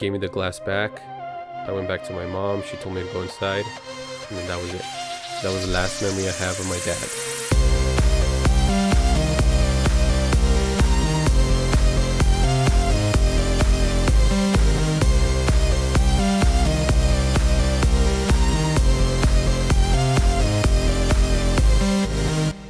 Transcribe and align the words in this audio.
gave 0.00 0.12
me 0.12 0.18
the 0.18 0.28
glass 0.28 0.58
back. 0.58 1.02
I 1.68 1.72
went 1.72 1.86
back 1.86 2.02
to 2.04 2.14
my 2.14 2.24
mom. 2.24 2.62
She 2.62 2.78
told 2.78 2.94
me 2.94 3.02
to 3.02 3.12
go 3.12 3.20
inside, 3.20 3.66
and 4.30 4.38
then 4.38 4.48
that 4.48 4.58
was 4.58 4.72
it. 4.72 4.80
That 5.42 5.52
was 5.52 5.66
the 5.66 5.72
last 5.72 6.00
memory 6.00 6.26
I 6.26 6.32
have 6.32 6.58
of 6.58 6.66
my 6.68 6.78
dad. 6.86 6.96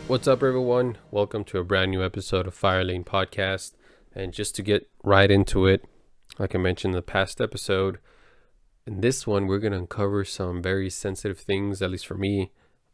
What's 0.09 0.27
up, 0.27 0.43
everyone? 0.43 0.99
Welcome 1.13 1.45
to 1.45 1.59
a 1.59 1.65
brand 1.65 1.93
new 1.93 2.05
episode 2.05 2.49
of 2.49 2.55
Fire 2.55 2.83
Lane 2.83 3.05
Podcast. 3.05 3.75
And 4.13 4.33
just 4.33 4.57
to 4.57 4.63
get 4.63 4.91
right 5.05 5.31
into 5.31 5.67
it, 5.67 5.85
like 6.41 6.55
I 6.55 6.59
mentioned 6.59 6.95
in 6.95 6.97
the 6.97 7.03
past 7.03 7.39
episode, 7.39 7.99
in 8.87 9.03
this 9.03 9.27
one, 9.27 9.47
we're 9.47 9.59
going 9.59 9.75
to 9.75 9.79
uncover 9.79 10.25
some 10.25 10.63
very 10.63 10.89
sensitive 10.89 11.39
things, 11.39 11.83
at 11.83 11.91
least 11.91 12.07
for 12.07 12.15
me. 12.15 12.51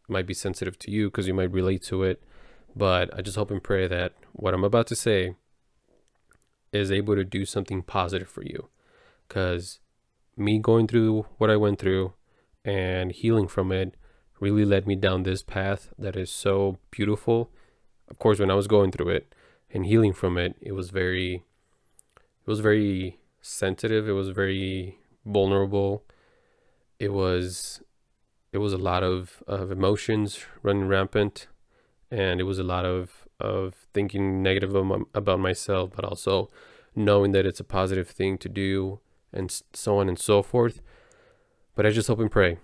It 0.09 0.12
might 0.12 0.27
be 0.27 0.34
sensitive 0.34 0.77
to 0.80 0.91
you 0.91 1.10
because 1.10 1.28
you 1.28 1.34
might 1.34 1.52
relate 1.52 1.82
to 1.84 2.02
it. 2.02 2.20
But 2.74 3.16
I 3.16 3.23
just 3.23 3.37
hope 3.37 3.52
and 3.52 3.62
pray 3.62 3.87
that 3.87 4.14
what 4.32 4.52
I'm 4.52 4.64
about 4.64 4.88
to 4.88 4.96
say 4.96 5.37
is 6.73 6.90
able 6.90 7.14
to 7.14 7.24
do 7.24 7.45
something 7.45 7.82
positive 7.82 8.28
for 8.28 8.42
you. 8.42 8.68
Because 9.28 9.78
me 10.37 10.59
going 10.59 10.88
through 10.88 11.26
what 11.38 11.48
I 11.48 11.56
went 11.56 11.78
through 11.78 12.15
and 12.65 13.12
healing 13.12 13.46
from 13.46 13.70
it 13.70 13.95
really 14.40 14.65
led 14.65 14.88
me 14.88 14.96
down 14.96 15.23
this 15.23 15.45
path 15.45 15.95
that 15.96 16.16
is 16.16 16.32
so 16.32 16.78
beautiful. 16.90 17.52
Of 18.09 18.18
course, 18.18 18.40
when 18.40 18.51
I 18.51 18.54
was 18.54 18.66
going 18.66 18.90
through 18.90 19.10
it 19.10 19.32
and 19.70 19.87
healing 19.87 20.12
from 20.12 20.37
it, 20.37 20.56
it 20.60 20.73
was 20.73 20.90
very, 20.90 21.45
it 22.15 22.51
was 22.51 22.59
very 22.59 23.20
sensitive. 23.46 24.09
It 24.09 24.12
was 24.12 24.30
very 24.30 24.98
vulnerable. 25.24 26.04
It 26.98 27.12
was, 27.12 27.82
it 28.52 28.59
was 28.59 28.73
a 28.73 28.79
lot 28.79 29.02
of, 29.02 29.43
of 29.46 29.70
emotions 29.70 30.45
running 30.62 30.88
rampant, 30.88 31.46
and 32.10 32.40
it 32.40 32.45
was 32.45 32.59
a 32.59 32.65
lot 32.65 32.85
of 32.85 33.26
of 33.38 33.74
thinking 33.93 34.43
negative 34.43 34.74
about 35.15 35.38
myself, 35.38 35.90
but 35.95 36.04
also 36.04 36.48
knowing 36.95 37.32
that 37.32 37.45
it's 37.45 37.60
a 37.60 37.65
positive 37.65 38.09
thing 38.09 38.38
to 38.38 38.48
do, 38.48 39.01
and 39.32 39.63
so 39.73 39.98
on 39.98 40.09
and 40.09 40.18
so 40.18 40.42
forth. 40.42 40.80
But 41.74 41.85
I 41.85 41.90
just 41.90 42.09
hope 42.09 42.20
and 42.20 42.30
pray 42.30 42.57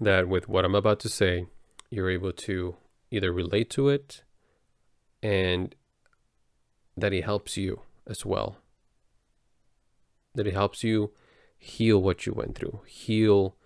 that 0.00 0.28
with 0.28 0.48
what 0.48 0.64
I'm 0.64 0.74
about 0.74 0.98
to 1.00 1.08
say, 1.08 1.46
you're 1.90 2.10
able 2.10 2.32
to 2.32 2.76
either 3.10 3.32
relate 3.32 3.70
to 3.70 3.88
it 3.88 4.22
and 5.22 5.74
that 6.96 7.12
it 7.12 7.24
helps 7.24 7.56
you 7.56 7.82
as 8.06 8.26
well. 8.26 8.58
That 10.38 10.46
it 10.46 10.54
helps 10.54 10.84
you 10.84 11.10
heal 11.58 12.00
what 12.00 12.24
you 12.24 12.32
went 12.32 12.54
through, 12.54 12.82
heal 12.86 13.56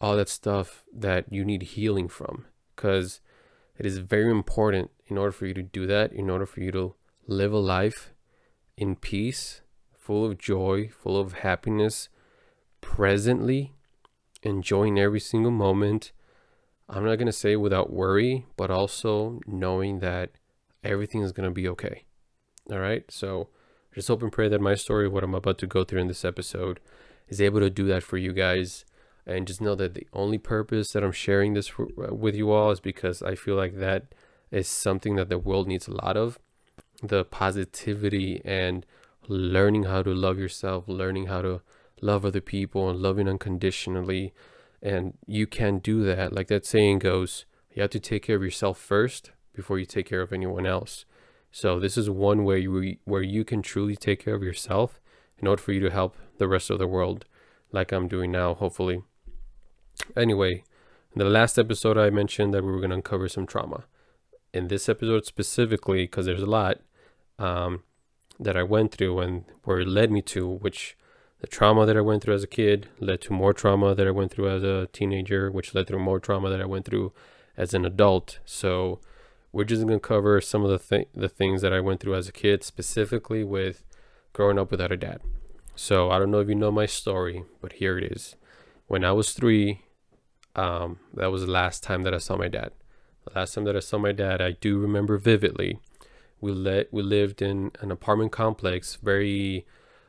all 0.00 0.16
that 0.16 0.30
stuff 0.30 0.84
that 0.90 1.30
you 1.30 1.44
need 1.44 1.62
healing 1.62 2.08
from. 2.08 2.46
Because 2.74 3.20
it 3.76 3.84
is 3.84 3.98
very 3.98 4.30
important 4.30 4.90
in 5.06 5.18
order 5.18 5.32
for 5.32 5.44
you 5.44 5.52
to 5.52 5.62
do 5.62 5.86
that, 5.86 6.10
in 6.12 6.30
order 6.30 6.46
for 6.46 6.60
you 6.60 6.72
to 6.72 6.94
live 7.26 7.52
a 7.52 7.58
life 7.58 8.14
in 8.78 8.96
peace, 8.96 9.60
full 9.92 10.24
of 10.24 10.38
joy, 10.38 10.88
full 10.88 11.20
of 11.20 11.34
happiness, 11.34 12.08
presently 12.80 13.74
enjoying 14.42 14.98
every 14.98 15.20
single 15.20 15.50
moment. 15.50 16.12
I'm 16.88 17.04
not 17.04 17.16
going 17.16 17.26
to 17.26 17.32
say 17.32 17.54
without 17.54 17.92
worry, 17.92 18.46
but 18.56 18.70
also 18.70 19.40
knowing 19.46 19.98
that 19.98 20.30
everything 20.82 21.20
is 21.20 21.32
going 21.32 21.48
to 21.48 21.54
be 21.54 21.68
okay. 21.68 22.04
All 22.70 22.78
right. 22.78 23.04
So 23.10 23.48
just 23.98 24.06
hope 24.06 24.22
and 24.22 24.30
pray 24.30 24.48
that 24.48 24.60
my 24.60 24.76
story, 24.76 25.08
what 25.08 25.24
I'm 25.24 25.34
about 25.34 25.58
to 25.58 25.66
go 25.66 25.82
through 25.82 26.00
in 26.00 26.06
this 26.06 26.24
episode, 26.24 26.78
is 27.28 27.40
able 27.40 27.58
to 27.58 27.68
do 27.68 27.84
that 27.88 28.04
for 28.04 28.16
you 28.16 28.32
guys. 28.32 28.84
And 29.26 29.44
just 29.44 29.60
know 29.60 29.74
that 29.74 29.94
the 29.94 30.06
only 30.12 30.38
purpose 30.38 30.92
that 30.92 31.02
I'm 31.02 31.12
sharing 31.12 31.54
this 31.54 31.66
for, 31.66 31.88
uh, 31.98 32.14
with 32.14 32.36
you 32.36 32.52
all 32.52 32.70
is 32.70 32.78
because 32.78 33.22
I 33.22 33.34
feel 33.34 33.56
like 33.56 33.76
that 33.78 34.04
is 34.52 34.68
something 34.68 35.16
that 35.16 35.28
the 35.28 35.38
world 35.38 35.66
needs 35.66 35.88
a 35.88 35.94
lot 35.94 36.16
of 36.16 36.38
the 37.02 37.24
positivity 37.24 38.40
and 38.44 38.86
learning 39.26 39.84
how 39.84 40.02
to 40.02 40.14
love 40.14 40.38
yourself, 40.38 40.84
learning 40.86 41.26
how 41.26 41.42
to 41.42 41.60
love 42.00 42.24
other 42.24 42.40
people 42.40 42.88
and 42.88 43.00
loving 43.00 43.28
unconditionally. 43.28 44.32
And 44.80 45.18
you 45.26 45.48
can 45.48 45.78
do 45.78 46.04
that. 46.04 46.32
Like 46.32 46.46
that 46.48 46.64
saying 46.64 47.00
goes, 47.00 47.46
you 47.74 47.82
have 47.82 47.90
to 47.90 48.00
take 48.00 48.22
care 48.22 48.36
of 48.36 48.44
yourself 48.44 48.78
first 48.78 49.32
before 49.52 49.80
you 49.80 49.86
take 49.86 50.06
care 50.06 50.22
of 50.22 50.32
anyone 50.32 50.66
else. 50.66 51.04
So 51.50 51.80
this 51.80 51.96
is 51.96 52.10
one 52.10 52.44
way 52.44 52.60
you, 52.60 52.96
where 53.04 53.22
you 53.22 53.44
can 53.44 53.62
truly 53.62 53.96
take 53.96 54.24
care 54.24 54.34
of 54.34 54.42
yourself 54.42 55.00
in 55.38 55.46
order 55.46 55.62
for 55.62 55.72
you 55.72 55.80
to 55.80 55.90
help 55.90 56.16
the 56.38 56.48
rest 56.48 56.70
of 56.70 56.78
the 56.78 56.86
world, 56.86 57.24
like 57.72 57.92
I'm 57.92 58.08
doing 58.08 58.30
now, 58.30 58.54
hopefully. 58.54 59.02
Anyway, 60.16 60.64
in 61.14 61.18
the 61.18 61.24
last 61.24 61.58
episode, 61.58 61.96
I 61.96 62.10
mentioned 62.10 62.54
that 62.54 62.64
we 62.64 62.70
were 62.70 62.78
going 62.78 62.90
to 62.90 62.96
uncover 62.96 63.28
some 63.28 63.46
trauma. 63.46 63.84
In 64.52 64.68
this 64.68 64.88
episode 64.88 65.26
specifically, 65.26 66.04
because 66.04 66.26
there's 66.26 66.42
a 66.42 66.46
lot 66.46 66.80
um, 67.38 67.82
that 68.38 68.56
I 68.56 68.62
went 68.62 68.92
through 68.92 69.20
and 69.20 69.44
where 69.64 69.80
it 69.80 69.88
led 69.88 70.10
me 70.10 70.22
to, 70.22 70.48
which 70.48 70.96
the 71.40 71.46
trauma 71.46 71.86
that 71.86 71.96
I 71.96 72.00
went 72.00 72.22
through 72.22 72.34
as 72.34 72.42
a 72.42 72.48
kid 72.48 72.88
led 72.98 73.20
to 73.22 73.32
more 73.32 73.52
trauma 73.52 73.94
that 73.94 74.06
I 74.06 74.10
went 74.10 74.32
through 74.32 74.48
as 74.48 74.62
a 74.62 74.88
teenager, 74.92 75.50
which 75.50 75.74
led 75.74 75.86
to 75.88 75.98
more 75.98 76.18
trauma 76.18 76.50
that 76.50 76.60
I 76.60 76.66
went 76.66 76.84
through 76.84 77.12
as 77.56 77.74
an 77.74 77.84
adult. 77.84 78.38
So 78.44 79.00
we're 79.52 79.64
just 79.64 79.86
gonna 79.86 80.00
cover 80.00 80.40
some 80.40 80.64
of 80.64 80.70
the 80.70 80.78
th- 80.78 81.08
the 81.14 81.28
things 81.28 81.62
that 81.62 81.72
I 81.72 81.80
went 81.80 82.00
through 82.00 82.14
as 82.14 82.28
a 82.28 82.32
kid, 82.32 82.62
specifically 82.62 83.44
with 83.44 83.84
growing 84.32 84.58
up 84.58 84.70
without 84.70 84.92
a 84.92 84.96
dad. 84.96 85.20
So 85.74 86.10
I 86.10 86.18
don't 86.18 86.30
know 86.30 86.40
if 86.40 86.48
you 86.48 86.54
know 86.54 86.72
my 86.72 86.86
story, 86.86 87.44
but 87.60 87.74
here 87.74 87.98
it 87.98 88.12
is. 88.12 88.36
When 88.88 89.04
I 89.04 89.12
was 89.12 89.32
three, 89.32 89.82
um, 90.56 90.98
that 91.14 91.30
was 91.30 91.42
the 91.42 91.50
last 91.50 91.82
time 91.82 92.02
that 92.02 92.14
I 92.14 92.18
saw 92.18 92.36
my 92.36 92.48
dad. 92.48 92.72
The 93.24 93.38
last 93.38 93.54
time 93.54 93.64
that 93.64 93.76
I 93.76 93.80
saw 93.80 93.98
my 93.98 94.12
dad, 94.12 94.40
I 94.40 94.52
do 94.52 94.78
remember 94.78 95.18
vividly. 95.18 95.78
We 96.40 96.52
let 96.52 96.92
we 96.92 97.02
lived 97.02 97.42
in 97.42 97.72
an 97.80 97.90
apartment 97.90 98.32
complex, 98.32 98.96
very 98.96 99.66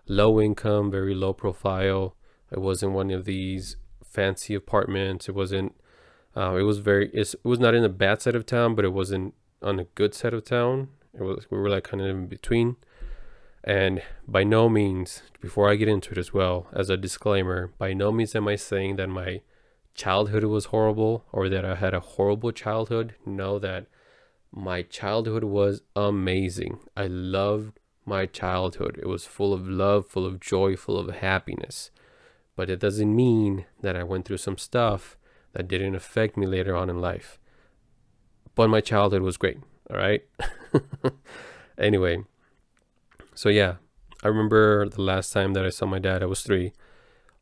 low 0.08 0.40
income, 0.40 0.90
very 0.92 1.14
low 1.14 1.34
profile. 1.34 2.16
It 2.52 2.60
wasn't 2.60 2.94
one 2.94 3.12
of 3.12 3.26
these 3.26 3.78
fancy 4.04 4.56
apartments. 4.56 5.30
It 5.30 5.36
wasn't. 5.36 5.76
Uh, 6.40 6.56
it 6.56 6.64
was 6.64 6.80
very. 6.80 7.10
It 7.10 7.36
was 7.44 7.60
not 7.60 7.76
in 7.76 7.84
a 7.84 7.90
bad 7.90 8.22
side 8.22 8.36
of 8.36 8.46
town, 8.46 8.74
but 8.74 8.86
it 8.86 8.94
wasn't 8.94 9.34
on 9.62 9.78
a 9.78 9.84
good 9.84 10.14
side 10.14 10.34
of 10.34 10.46
town. 10.46 10.88
It 11.14 11.22
was. 11.22 11.46
We 11.52 11.58
were 11.58 11.70
like 11.70 11.84
kind 11.84 12.02
of 12.02 12.08
in 12.08 12.28
between. 12.28 12.78
And 13.62 14.02
by 14.26 14.46
no 14.46 14.70
means, 14.70 15.22
before 15.42 15.70
I 15.70 15.76
get 15.76 15.90
into 15.90 16.12
it 16.14 16.18
as 16.18 16.34
well, 16.34 16.68
as 16.72 16.90
a 16.90 16.96
disclaimer, 16.96 17.74
by 17.78 17.94
no 17.94 18.10
means 18.14 18.34
am 18.36 18.48
I 18.48 18.56
saying 18.56 18.96
that 18.96 19.10
my 19.10 19.42
childhood 19.94 20.46
was 20.46 20.66
horrible 20.66 21.26
or 21.34 21.50
that 21.50 21.66
I 21.66 21.76
had 21.76 21.94
a 21.94 22.00
horrible 22.00 22.54
childhood. 22.54 23.16
Know 23.26 23.60
that 23.60 23.88
my 24.50 24.84
childhood 24.84 25.44
was 25.44 25.82
amazing. 25.94 26.80
I 26.96 27.08
loved 27.08 27.82
my 28.06 28.26
childhood. 28.26 28.98
It 28.98 29.08
was 29.08 29.26
full 29.26 29.54
of 29.54 29.68
love, 29.68 30.08
full 30.08 30.26
of 30.26 30.40
joy, 30.40 30.78
full 30.78 30.98
of 30.98 31.14
happiness. 31.18 31.92
But 32.56 32.70
it 32.70 32.80
doesn't 32.80 33.14
mean 33.14 33.66
that 33.82 33.98
I 33.98 34.04
went 34.04 34.24
through 34.26 34.38
some 34.38 34.58
stuff 34.58 35.18
that 35.54 35.68
didn't 35.68 35.96
affect 35.96 36.38
me 36.38 36.46
later 36.46 36.76
on 36.76 36.90
in 36.90 37.02
life. 37.02 37.40
But 38.56 38.70
my 38.70 38.82
childhood 38.82 39.22
was 39.22 39.38
great. 39.38 39.60
All 39.90 39.98
right. 39.98 40.24
anyway, 41.78 42.24
so 43.34 43.50
yeah, 43.50 43.76
I 44.24 44.28
remember 44.28 44.88
the 44.88 45.02
last 45.02 45.32
time 45.32 45.54
that 45.54 45.66
I 45.66 45.70
saw 45.70 45.86
my 45.86 46.00
dad, 46.00 46.22
I 46.22 46.28
was 46.28 46.42
three. 46.42 46.74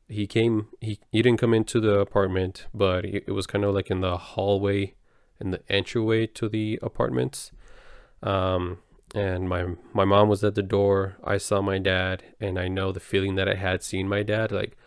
He 0.08 0.28
came, 0.28 0.68
he, 0.80 1.00
he 1.12 1.22
didn't 1.22 1.40
come 1.40 1.54
into 1.54 1.82
the 1.82 2.00
apartment, 2.00 2.68
but 2.74 3.04
it, 3.04 3.32
was 3.32 3.46
kind 3.48 3.66
of 3.66 3.74
like 3.74 3.92
in 3.92 4.00
the 4.02 4.16
hallway, 4.16 4.94
in 5.42 5.52
the 5.52 5.62
entryway 5.70 6.28
to 6.28 6.48
the 6.48 6.80
apartments. 6.82 7.52
Um, 8.24 8.78
and 9.16 9.48
my 9.48 9.66
my 9.94 10.06
mom 10.06 10.30
was 10.30 10.44
at 10.44 10.56
the 10.56 10.64
door. 10.64 11.18
I 11.24 11.38
saw 11.38 11.62
my 11.62 11.78
dad, 11.78 12.24
and 12.40 12.60
I 12.60 12.68
know 12.68 12.92
the 12.92 13.00
feeling 13.00 13.36
that 13.36 13.48
I 13.48 13.56
had 13.56 13.84
seeing 13.84 14.08
my 14.08 14.24
dad. 14.24 14.52
Like, 14.52 14.78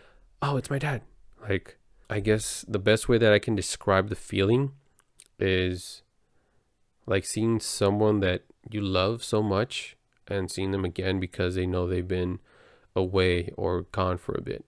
oh, 0.43 0.57
it's 0.57 0.71
my 0.71 0.79
dad. 0.79 1.03
Like, 1.49 1.79
I 2.11 2.21
guess 2.21 2.65
the 2.69 2.79
best 2.79 3.09
way 3.09 3.19
that 3.19 3.33
I 3.33 3.39
can 3.39 3.55
describe 3.55 4.09
the 4.09 4.17
feeling 4.17 4.73
is 5.39 6.03
like 7.07 7.25
seeing 7.25 7.61
someone 7.61 8.21
that 8.21 8.43
you 8.71 8.81
love 8.81 9.23
so 9.25 9.43
much 9.43 9.97
and 10.29 10.51
seeing 10.51 10.73
them 10.73 10.85
again 10.85 11.21
because 11.21 11.55
they 11.55 11.67
know 11.67 11.87
they've 11.87 12.07
been 12.07 12.41
away 12.95 13.51
or 13.57 13.83
gone 13.93 14.19
for 14.19 14.35
a 14.35 14.43
bit. 14.43 14.67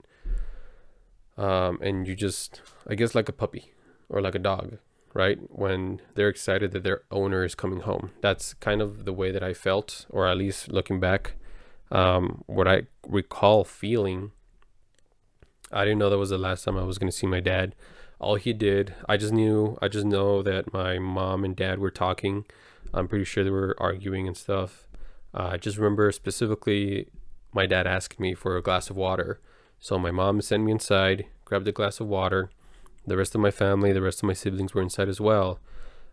Um, 1.37 1.79
and 1.81 2.07
you 2.07 2.15
just, 2.15 2.61
I 2.87 2.95
guess, 2.95 3.13
like 3.13 3.29
a 3.29 3.33
puppy 3.33 3.73
or 4.09 4.21
like 4.21 4.35
a 4.35 4.39
dog 4.39 4.77
right? 5.13 5.39
When 5.49 6.01
they're 6.15 6.29
excited 6.29 6.71
that 6.71 6.83
their 6.83 7.03
owner 7.11 7.43
is 7.43 7.55
coming 7.55 7.81
home. 7.81 8.11
That's 8.21 8.53
kind 8.55 8.81
of 8.81 9.05
the 9.05 9.13
way 9.13 9.31
that 9.31 9.43
I 9.43 9.53
felt, 9.53 10.05
or 10.09 10.27
at 10.27 10.37
least 10.37 10.71
looking 10.71 10.99
back, 10.99 11.35
um, 11.91 12.43
what 12.47 12.67
I 12.67 12.83
recall 13.07 13.63
feeling. 13.63 14.31
I 15.73 15.83
didn't 15.83 15.99
know 15.99 16.09
that 16.09 16.17
was 16.17 16.29
the 16.29 16.37
last 16.37 16.63
time 16.63 16.77
I 16.77 16.83
was 16.83 16.97
going 16.97 17.11
to 17.11 17.17
see 17.17 17.27
my 17.27 17.39
dad. 17.39 17.75
All 18.19 18.35
he 18.35 18.53
did, 18.53 18.93
I 19.09 19.17
just 19.17 19.33
knew, 19.33 19.77
I 19.81 19.87
just 19.87 20.05
know 20.05 20.41
that 20.43 20.71
my 20.71 20.99
mom 20.99 21.43
and 21.43 21.55
dad 21.55 21.79
were 21.79 21.91
talking. 21.91 22.45
I'm 22.93 23.07
pretty 23.07 23.25
sure 23.25 23.43
they 23.43 23.49
were 23.49 23.75
arguing 23.79 24.27
and 24.27 24.37
stuff. 24.37 24.87
Uh, 25.33 25.49
I 25.53 25.57
just 25.57 25.77
remember 25.77 26.11
specifically 26.11 27.07
my 27.53 27.65
dad 27.65 27.87
asked 27.87 28.19
me 28.19 28.33
for 28.33 28.55
a 28.55 28.61
glass 28.61 28.89
of 28.89 28.95
water. 28.95 29.39
So 29.79 29.97
my 29.99 30.11
mom 30.11 30.41
sent 30.41 30.63
me 30.63 30.71
inside, 30.71 31.25
grabbed 31.43 31.67
a 31.67 31.71
glass 31.71 31.99
of 31.99 32.07
water. 32.07 32.49
The 33.05 33.17
rest 33.17 33.35
of 33.35 33.41
my 33.41 33.51
family, 33.51 33.91
the 33.91 34.01
rest 34.01 34.19
of 34.19 34.27
my 34.27 34.33
siblings 34.33 34.73
were 34.73 34.81
inside 34.81 35.09
as 35.09 35.19
well. 35.19 35.59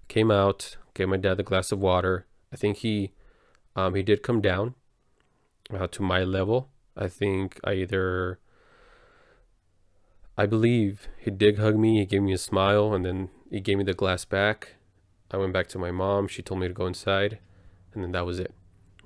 Came 0.08 0.30
out, 0.30 0.76
gave 0.94 1.08
my 1.08 1.16
dad 1.16 1.36
the 1.36 1.44
glass 1.44 1.70
of 1.70 1.78
water. 1.78 2.26
I 2.52 2.56
think 2.56 2.78
he 2.78 3.12
um, 3.76 3.94
he 3.94 4.02
did 4.02 4.24
come 4.24 4.40
down 4.40 4.74
uh, 5.72 5.86
to 5.88 6.02
my 6.02 6.24
level. 6.24 6.70
I 6.96 7.06
think 7.06 7.60
I 7.62 7.74
either 7.74 8.40
I 10.40 10.46
believe 10.46 11.06
he 11.18 11.30
did 11.30 11.58
hug 11.58 11.76
me, 11.76 11.98
he 11.98 12.06
gave 12.06 12.22
me 12.22 12.32
a 12.32 12.38
smile, 12.38 12.94
and 12.94 13.04
then 13.04 13.28
he 13.50 13.60
gave 13.60 13.76
me 13.76 13.84
the 13.84 13.92
glass 13.92 14.24
back. 14.24 14.76
I 15.30 15.36
went 15.36 15.52
back 15.52 15.66
to 15.68 15.78
my 15.78 15.90
mom. 15.90 16.28
She 16.28 16.40
told 16.40 16.60
me 16.60 16.68
to 16.68 16.72
go 16.72 16.86
inside, 16.86 17.40
and 17.92 18.02
then 18.02 18.12
that 18.12 18.24
was 18.24 18.38
it. 18.40 18.54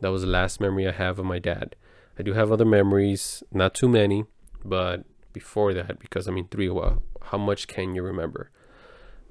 That 0.01 0.13
was 0.13 0.23
the 0.23 0.29
last 0.29 0.61
memory 0.61 0.87
I 0.87 0.93
have 0.93 1.19
of 1.19 1.25
my 1.25 1.41
dad. 1.41 1.75
I 2.17 2.23
do 2.23 2.35
have 2.35 2.53
other 2.53 2.65
memories, 2.65 3.43
not 3.51 3.75
too 3.75 3.89
many, 3.89 4.27
but 4.65 5.07
before 5.33 5.75
that, 5.75 5.99
because 5.99 6.29
I 6.29 6.31
mean, 6.31 6.47
three, 6.47 6.69
well, 6.69 7.03
how 7.21 7.39
much 7.39 7.67
can 7.67 7.97
you 7.97 8.05
remember? 8.05 8.53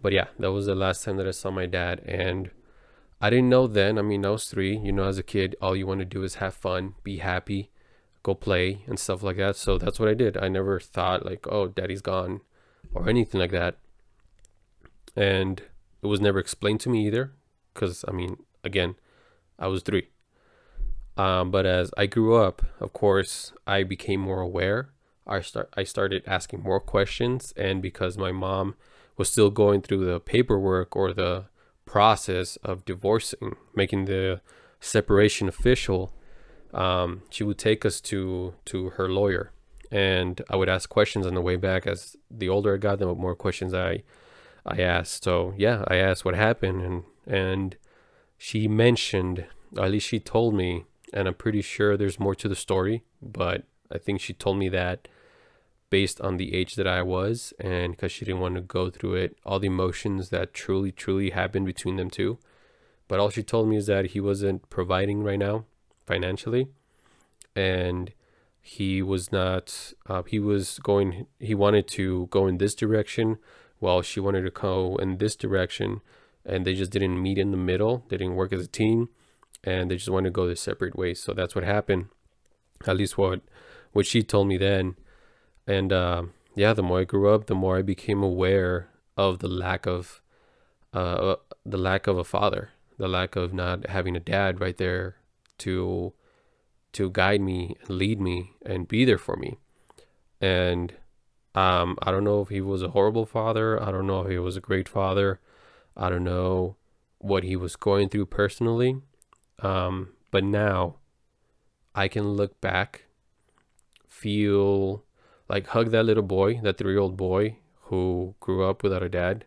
But 0.01 0.11
yeah, 0.11 0.27
that 0.39 0.51
was 0.51 0.65
the 0.65 0.75
last 0.75 1.05
time 1.05 1.15
that 1.15 1.27
I 1.27 1.31
saw 1.31 1.51
my 1.51 1.67
dad, 1.67 2.01
and 2.05 2.51
I 3.21 3.29
didn't 3.29 3.47
know 3.47 3.65
then. 3.65 3.97
I 3.97 4.01
mean, 4.01 4.25
I 4.25 4.31
was 4.31 4.49
three. 4.49 4.77
You 4.77 4.91
know, 4.91 5.05
as 5.05 5.17
a 5.17 5.23
kid, 5.23 5.55
all 5.61 5.73
you 5.73 5.87
want 5.87 6.01
to 6.01 6.05
do 6.05 6.23
is 6.23 6.35
have 6.35 6.53
fun, 6.53 6.95
be 7.05 7.19
happy, 7.19 7.69
go 8.23 8.33
play, 8.33 8.83
and 8.87 8.97
stuff 8.97 9.21
like 9.21 9.37
that. 9.37 9.55
So 9.55 9.77
that's 9.77 9.99
what 9.99 10.09
I 10.09 10.13
did. 10.13 10.37
I 10.37 10.47
never 10.47 10.79
thought, 10.79 11.25
like, 11.25 11.45
oh, 11.47 11.67
daddy's 11.67 12.01
gone, 12.01 12.41
or 12.93 13.07
anything 13.07 13.39
like 13.39 13.51
that. 13.51 13.77
And 15.15 15.61
it 16.01 16.07
was 16.07 16.19
never 16.19 16.39
explained 16.39 16.79
to 16.81 16.89
me 16.89 17.05
either, 17.05 17.33
because, 17.73 18.03
I 18.07 18.11
mean, 18.11 18.37
again, 18.63 18.95
I 19.59 19.67
was 19.67 19.83
three. 19.83 20.07
Um, 21.15 21.51
but 21.51 21.65
as 21.65 21.91
I 21.95 22.07
grew 22.07 22.35
up, 22.35 22.63
of 22.79 22.93
course, 22.93 23.53
I 23.67 23.83
became 23.83 24.19
more 24.21 24.41
aware. 24.41 24.89
I 25.27 25.41
start 25.41 25.69
I 25.77 25.83
started 25.83 26.23
asking 26.25 26.63
more 26.63 26.79
questions, 26.79 27.53
and 27.55 27.81
because 27.81 28.17
my 28.17 28.31
mom 28.31 28.75
was 29.15 29.29
still 29.29 29.51
going 29.51 29.81
through 29.81 30.05
the 30.05 30.19
paperwork 30.19 30.95
or 30.95 31.13
the 31.13 31.45
process 31.85 32.57
of 32.63 32.83
divorcing, 32.83 33.55
making 33.75 34.05
the 34.05 34.41
separation 34.79 35.47
official, 35.47 36.13
um, 36.73 37.21
she 37.29 37.43
would 37.43 37.57
take 37.57 37.85
us 37.85 38.01
to 38.01 38.53
to 38.65 38.89
her 38.91 39.09
lawyer, 39.09 39.51
and 39.91 40.41
I 40.49 40.55
would 40.55 40.69
ask 40.69 40.89
questions 40.89 41.25
on 41.25 41.35
the 41.35 41.41
way 41.41 41.55
back. 41.55 41.85
As 41.85 42.15
the 42.29 42.49
older 42.49 42.75
I 42.75 42.77
got, 42.77 42.99
the 42.99 43.13
more 43.13 43.35
questions 43.35 43.73
I 43.73 44.03
I 44.65 44.81
asked. 44.81 45.23
So 45.23 45.53
yeah, 45.57 45.83
I 45.87 45.97
asked 45.97 46.25
what 46.25 46.35
happened, 46.35 46.81
and 46.81 47.03
and 47.27 47.75
she 48.37 48.67
mentioned, 48.67 49.45
at 49.77 49.91
least 49.91 50.07
she 50.07 50.19
told 50.19 50.53
me, 50.53 50.85
and 51.13 51.27
I'm 51.27 51.35
pretty 51.35 51.61
sure 51.61 51.95
there's 51.95 52.19
more 52.19 52.35
to 52.35 52.49
the 52.49 52.55
story, 52.55 53.03
but 53.21 53.63
I 53.91 53.97
think 53.97 54.19
she 54.19 54.33
told 54.33 54.57
me 54.57 54.69
that 54.69 55.07
based 55.89 56.19
on 56.21 56.37
the 56.37 56.55
age 56.55 56.73
that 56.73 56.87
I 56.87 57.03
was 57.03 57.53
and 57.59 57.91
because 57.91 58.11
she 58.11 58.25
didn't 58.25 58.41
want 58.41 58.55
to 58.55 58.61
go 58.61 58.89
through 58.89 59.13
it, 59.13 59.37
all 59.45 59.59
the 59.59 59.67
emotions 59.67 60.29
that 60.29 60.51
truly, 60.51 60.91
truly 60.91 61.29
happened 61.29 61.67
between 61.67 61.97
them 61.97 62.09
two. 62.09 62.39
But 63.07 63.19
all 63.19 63.29
she 63.29 63.43
told 63.43 63.67
me 63.69 63.77
is 63.77 63.85
that 63.85 64.07
he 64.07 64.19
wasn't 64.19 64.67
providing 64.71 65.21
right 65.21 65.37
now 65.37 65.65
financially 66.05 66.67
and 67.55 68.11
he 68.61 69.01
was 69.01 69.31
not, 69.31 69.93
uh, 70.07 70.23
he 70.23 70.39
was 70.39 70.79
going, 70.79 71.27
he 71.39 71.53
wanted 71.53 71.87
to 71.89 72.27
go 72.27 72.47
in 72.47 72.57
this 72.57 72.73
direction 72.73 73.37
while 73.79 74.01
she 74.01 74.19
wanted 74.19 74.43
to 74.43 74.49
go 74.49 74.95
in 74.97 75.17
this 75.17 75.35
direction 75.35 76.01
and 76.45 76.65
they 76.65 76.73
just 76.73 76.91
didn't 76.91 77.21
meet 77.21 77.37
in 77.37 77.51
the 77.51 77.57
middle. 77.57 78.05
They 78.07 78.17
didn't 78.17 78.35
work 78.35 78.53
as 78.53 78.63
a 78.63 78.67
team 78.67 79.09
and 79.63 79.91
they 79.91 79.95
just 79.97 80.09
wanted 80.09 80.29
to 80.29 80.33
go 80.33 80.45
their 80.45 80.55
separate 80.55 80.95
ways. 80.95 81.21
So 81.21 81.33
that's 81.33 81.55
what 81.55 81.63
happened. 81.63 82.07
At 82.87 82.97
least 82.97 83.17
what 83.17 83.41
what 83.91 84.05
she 84.05 84.23
told 84.23 84.47
me 84.47 84.57
then 84.57 84.95
and 85.67 85.93
uh, 85.93 86.23
yeah, 86.55 86.73
the 86.73 86.83
more 86.83 87.01
I 87.01 87.03
grew 87.03 87.33
up, 87.33 87.47
the 87.47 87.55
more 87.55 87.77
I 87.77 87.81
became 87.81 88.23
aware 88.23 88.89
of 89.17 89.39
the 89.39 89.47
lack 89.47 89.85
of 89.85 90.21
uh, 90.93 91.35
the 91.65 91.77
lack 91.77 92.07
of 92.07 92.17
a 92.17 92.23
father, 92.23 92.69
the 92.97 93.07
lack 93.07 93.35
of 93.35 93.53
not 93.53 93.87
having 93.87 94.15
a 94.15 94.19
dad 94.19 94.61
right 94.61 94.77
there 94.77 95.17
to 95.59 96.13
to 96.93 97.09
guide 97.09 97.41
me 97.41 97.75
and 97.81 97.89
lead 97.97 98.21
me 98.21 98.51
and 98.65 98.87
be 98.87 99.03
there 99.03 99.17
for 99.17 99.35
me. 99.35 99.57
And 100.39 100.93
um, 101.55 101.97
I 102.01 102.11
don't 102.11 102.23
know 102.23 102.41
if 102.41 102.49
he 102.49 102.61
was 102.61 102.83
a 102.83 102.89
horrible 102.89 103.25
father. 103.25 103.81
I 103.81 103.91
don't 103.91 104.07
know 104.07 104.21
if 104.21 104.29
he 104.29 104.37
was 104.37 104.55
a 104.55 104.61
great 104.61 104.87
father. 104.87 105.39
I 105.97 106.09
don't 106.09 106.23
know 106.23 106.77
what 107.17 107.43
he 107.43 107.55
was 107.55 107.75
going 107.75 108.09
through 108.09 108.27
personally. 108.27 109.01
Um, 109.59 110.09
but 110.29 110.43
now 110.43 110.97
I 111.95 112.07
can 112.07 112.29
look 112.29 112.59
back, 112.59 113.05
feel 114.07 115.03
like 115.47 115.67
hug 115.67 115.91
that 115.91 116.03
little 116.03 116.23
boy, 116.23 116.59
that 116.63 116.77
three 116.77 116.93
year 116.93 117.01
old 117.01 117.17
boy 117.17 117.57
who 117.83 118.35
grew 118.39 118.63
up 118.63 118.83
without 118.83 119.03
a 119.03 119.09
dad, 119.09 119.45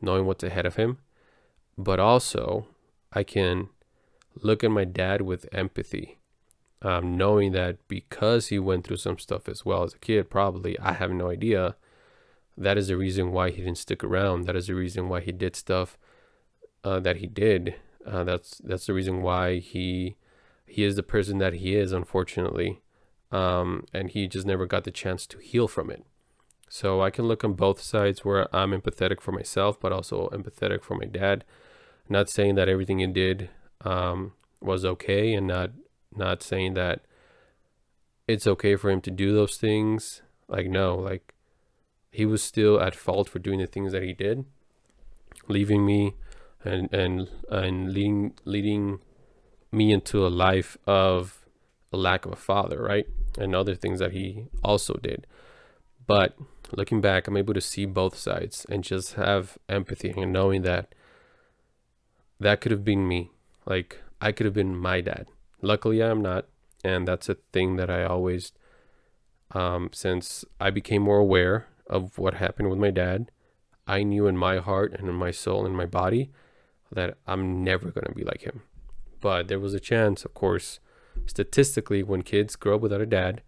knowing 0.00 0.26
what's 0.26 0.44
ahead 0.44 0.66
of 0.66 0.76
him. 0.76 0.98
But 1.76 2.00
also, 2.00 2.66
I 3.12 3.22
can 3.22 3.68
look 4.42 4.64
at 4.64 4.70
my 4.70 4.84
dad 4.84 5.22
with 5.22 5.48
empathy, 5.52 6.18
um, 6.82 7.16
knowing 7.16 7.52
that 7.52 7.76
because 7.88 8.48
he 8.48 8.58
went 8.58 8.86
through 8.86 8.96
some 8.98 9.18
stuff 9.18 9.48
as 9.48 9.64
well 9.64 9.82
as 9.82 9.94
a 9.94 9.98
kid, 9.98 10.30
probably, 10.30 10.78
I 10.78 10.92
have 10.92 11.10
no 11.10 11.30
idea. 11.30 11.76
That 12.56 12.78
is 12.78 12.88
the 12.88 12.96
reason 12.96 13.32
why 13.32 13.50
he 13.50 13.62
didn't 13.62 13.78
stick 13.78 14.02
around. 14.02 14.46
That 14.46 14.56
is 14.56 14.66
the 14.66 14.74
reason 14.74 15.08
why 15.08 15.20
he 15.20 15.32
did 15.32 15.54
stuff 15.54 15.96
uh, 16.82 17.00
that 17.00 17.18
he 17.18 17.26
did. 17.26 17.76
Uh, 18.06 18.24
that's 18.24 18.58
that's 18.64 18.86
the 18.86 18.94
reason 18.94 19.22
why 19.22 19.58
he 19.58 20.16
he 20.66 20.84
is 20.84 20.96
the 20.96 21.02
person 21.02 21.38
that 21.38 21.54
he 21.54 21.76
is, 21.76 21.92
unfortunately 21.92 22.80
um, 23.30 23.84
and 23.92 24.10
he 24.10 24.26
just 24.26 24.46
never 24.46 24.66
got 24.66 24.84
the 24.84 24.90
chance 24.90 25.26
to 25.26 25.38
heal 25.38 25.68
from 25.68 25.90
it. 25.90 26.04
So 26.68 27.00
I 27.02 27.10
can 27.10 27.26
look 27.26 27.44
on 27.44 27.54
both 27.54 27.80
sides 27.80 28.24
where 28.24 28.54
I'm 28.54 28.72
empathetic 28.72 29.20
for 29.20 29.32
myself, 29.32 29.80
but 29.80 29.92
also 29.92 30.28
empathetic 30.28 30.82
for 30.82 30.96
my 30.96 31.06
dad. 31.06 31.44
Not 32.08 32.28
saying 32.28 32.54
that 32.56 32.68
everything 32.68 32.98
he 32.98 33.06
did 33.06 33.50
um, 33.84 34.32
was 34.60 34.84
okay, 34.84 35.34
and 35.34 35.46
not 35.46 35.70
not 36.14 36.42
saying 36.42 36.74
that 36.74 37.02
it's 38.26 38.46
okay 38.46 38.76
for 38.76 38.90
him 38.90 39.00
to 39.02 39.10
do 39.10 39.32
those 39.32 39.56
things. 39.56 40.22
Like 40.48 40.66
no, 40.66 40.96
like 40.96 41.34
he 42.10 42.24
was 42.26 42.42
still 42.42 42.80
at 42.80 42.94
fault 42.94 43.28
for 43.28 43.38
doing 43.38 43.58
the 43.58 43.66
things 43.66 43.92
that 43.92 44.02
he 44.02 44.12
did, 44.12 44.44
leaving 45.46 45.84
me 45.84 46.14
and 46.64 46.92
and 46.92 47.28
and 47.50 47.92
leading 47.92 48.34
leading 48.44 49.00
me 49.70 49.92
into 49.92 50.26
a 50.26 50.28
life 50.28 50.76
of 50.86 51.44
a 51.92 51.96
lack 51.96 52.26
of 52.26 52.32
a 52.32 52.36
father, 52.36 52.82
right? 52.82 53.06
And 53.38 53.54
other 53.54 53.74
things 53.74 53.98
that 53.98 54.12
he 54.12 54.46
also 54.62 54.94
did. 54.94 55.26
But 56.06 56.36
looking 56.72 57.00
back, 57.00 57.26
I'm 57.26 57.36
able 57.36 57.54
to 57.54 57.60
see 57.60 57.86
both 57.86 58.16
sides 58.16 58.66
and 58.68 58.82
just 58.82 59.14
have 59.14 59.58
empathy 59.68 60.10
and 60.10 60.32
knowing 60.32 60.62
that 60.62 60.94
that 62.40 62.60
could 62.60 62.72
have 62.72 62.84
been 62.84 63.06
me. 63.06 63.30
Like, 63.68 64.00
I 64.20 64.32
could 64.32 64.46
have 64.46 64.54
been 64.54 64.76
my 64.76 65.00
dad. 65.02 65.26
Luckily, 65.60 66.02
I'm 66.02 66.22
not. 66.22 66.46
And 66.82 67.06
that's 67.06 67.28
a 67.28 67.36
thing 67.52 67.76
that 67.76 67.90
I 67.90 68.04
always, 68.04 68.52
um, 69.52 69.90
since 69.92 70.44
I 70.58 70.70
became 70.70 71.02
more 71.02 71.18
aware 71.18 71.66
of 71.86 72.18
what 72.18 72.34
happened 72.34 72.70
with 72.70 72.78
my 72.78 72.90
dad, 72.90 73.30
I 73.86 74.02
knew 74.04 74.26
in 74.26 74.36
my 74.36 74.58
heart 74.58 74.94
and 74.98 75.08
in 75.08 75.14
my 75.14 75.32
soul 75.32 75.66
and 75.66 75.76
my 75.76 75.86
body 75.86 76.30
that 76.92 77.18
I'm 77.26 77.62
never 77.62 77.90
to 77.90 78.12
be 78.12 78.24
like 78.24 78.42
him. 78.42 78.62
But 79.20 79.48
there 79.48 79.60
was 79.60 79.74
a 79.74 79.80
chance, 79.80 80.24
of 80.24 80.32
course, 80.34 80.80
statistically, 81.26 82.02
when 82.02 82.22
kids 82.22 82.56
grow 82.56 82.76
up 82.76 82.80
without 82.80 83.00
a 83.00 83.06
dad, 83.06 83.42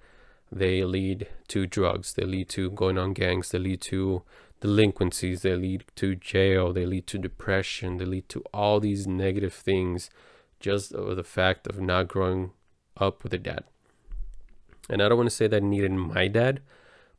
they 0.53 0.85
lead 0.85 1.29
to 1.49 1.67
drugs, 1.67 2.15
they 2.15 2.25
lead 2.25 2.49
to 2.51 2.71
going 2.71 2.99
on 2.99 3.13
gangs, 3.13 3.51
they 3.51 3.59
lead 3.59 3.81
to 3.83 4.23
delinquencies, 4.61 5.43
they 5.43 5.57
lead 5.57 5.85
to 5.97 6.15
jail, 6.15 6.73
they 6.73 6.87
lead 6.87 7.07
to 7.09 7.19
depression, 7.19 7.97
they 7.97 8.05
lead 8.05 8.29
to 8.29 8.43
all 8.53 8.81
these 8.81 9.07
negative 9.07 9.55
things 9.55 10.11
just 10.61 10.95
over 10.95 11.15
the 11.15 11.25
fact 11.25 11.67
of 11.67 11.81
not 11.81 12.09
growing 12.09 12.53
up 12.97 13.23
with 13.23 13.33
a 13.33 13.39
dad. 13.39 13.65
And 14.89 15.03
I 15.03 15.09
don't 15.09 15.19
want 15.19 15.31
to 15.31 15.35
say 15.35 15.47
that 15.47 15.63
I 15.63 15.67
needed 15.67 15.93
my 15.93 16.29
dad, 16.29 16.61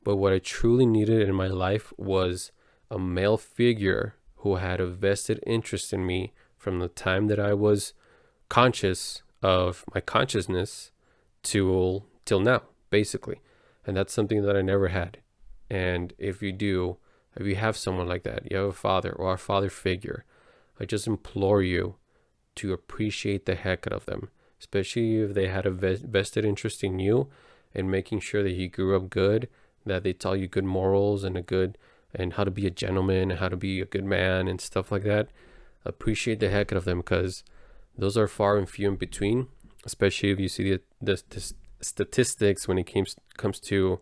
but 0.03 0.17
what 0.17 0.33
I 0.33 0.39
truly 0.39 0.85
needed 0.85 1.27
in 1.27 1.33
my 1.33 1.47
life 1.47 1.93
was 1.97 2.51
a 2.89 2.99
male 2.99 3.37
figure 3.37 4.15
who 4.37 4.55
had 4.55 4.79
a 4.79 4.85
vested 4.85 5.39
interest 5.45 5.93
in 5.93 6.05
me 6.05 6.33
from 6.57 6.79
the 6.79 6.87
time 6.87 7.27
that 7.27 7.39
I 7.39 7.53
was 7.53 7.93
conscious 8.49 9.23
of 9.41 9.83
my 9.93 10.01
consciousness 10.01 10.91
till 11.41 12.05
till 12.25 12.39
now, 12.39 12.63
basically. 12.89 13.41
And 13.85 13.97
that's 13.97 14.13
something 14.13 14.43
that 14.43 14.55
I 14.55 14.61
never 14.61 14.89
had. 14.89 15.17
And 15.69 16.13
if 16.17 16.41
you 16.41 16.51
do, 16.51 16.97
if 17.35 17.45
you 17.45 17.55
have 17.55 17.77
someone 17.77 18.07
like 18.07 18.23
that, 18.23 18.49
you 18.51 18.57
have 18.57 18.67
a 18.67 18.73
father 18.73 19.11
or 19.11 19.33
a 19.33 19.37
father 19.37 19.69
figure, 19.69 20.25
I 20.79 20.85
just 20.85 21.07
implore 21.07 21.61
you 21.61 21.95
to 22.55 22.73
appreciate 22.73 23.45
the 23.45 23.55
heck 23.55 23.87
out 23.87 23.93
of 23.93 24.05
them, 24.05 24.29
especially 24.59 25.17
if 25.17 25.33
they 25.33 25.47
had 25.47 25.65
a 25.65 25.71
vested 25.71 26.43
interest 26.43 26.83
in 26.83 26.99
you 26.99 27.29
and 27.73 27.89
making 27.89 28.19
sure 28.19 28.43
that 28.43 28.51
you 28.51 28.67
grew 28.67 28.95
up 28.95 29.09
good, 29.09 29.47
that 29.85 30.03
they 30.03 30.13
taught 30.13 30.39
you 30.39 30.47
good 30.47 30.65
morals 30.65 31.23
and 31.23 31.37
a 31.37 31.41
good 31.41 31.77
and 32.13 32.33
how 32.33 32.43
to 32.43 32.51
be 32.51 32.67
a 32.67 32.71
gentleman 32.71 33.31
and 33.31 33.39
how 33.39 33.47
to 33.47 33.55
be 33.55 33.79
a 33.79 33.85
good 33.85 34.03
man 34.03 34.47
and 34.47 34.59
stuff 34.59 34.91
like 34.91 35.03
that. 35.03 35.29
Appreciate 35.85 36.39
the 36.39 36.49
heck 36.49 36.71
out 36.73 36.77
of 36.77 36.85
them 36.85 36.99
because 36.99 37.43
those 37.97 38.17
are 38.17 38.27
far 38.27 38.57
and 38.57 38.69
few 38.69 38.89
in 38.89 38.95
between, 38.97 39.47
especially 39.85 40.31
if 40.31 40.39
you 40.39 40.49
see 40.49 40.63
the, 40.71 40.81
the, 41.01 41.23
the 41.29 41.53
statistics 41.79 42.67
when 42.67 42.77
it 42.77 42.91
comes 42.91 43.15
comes 43.37 43.59
to 43.59 43.99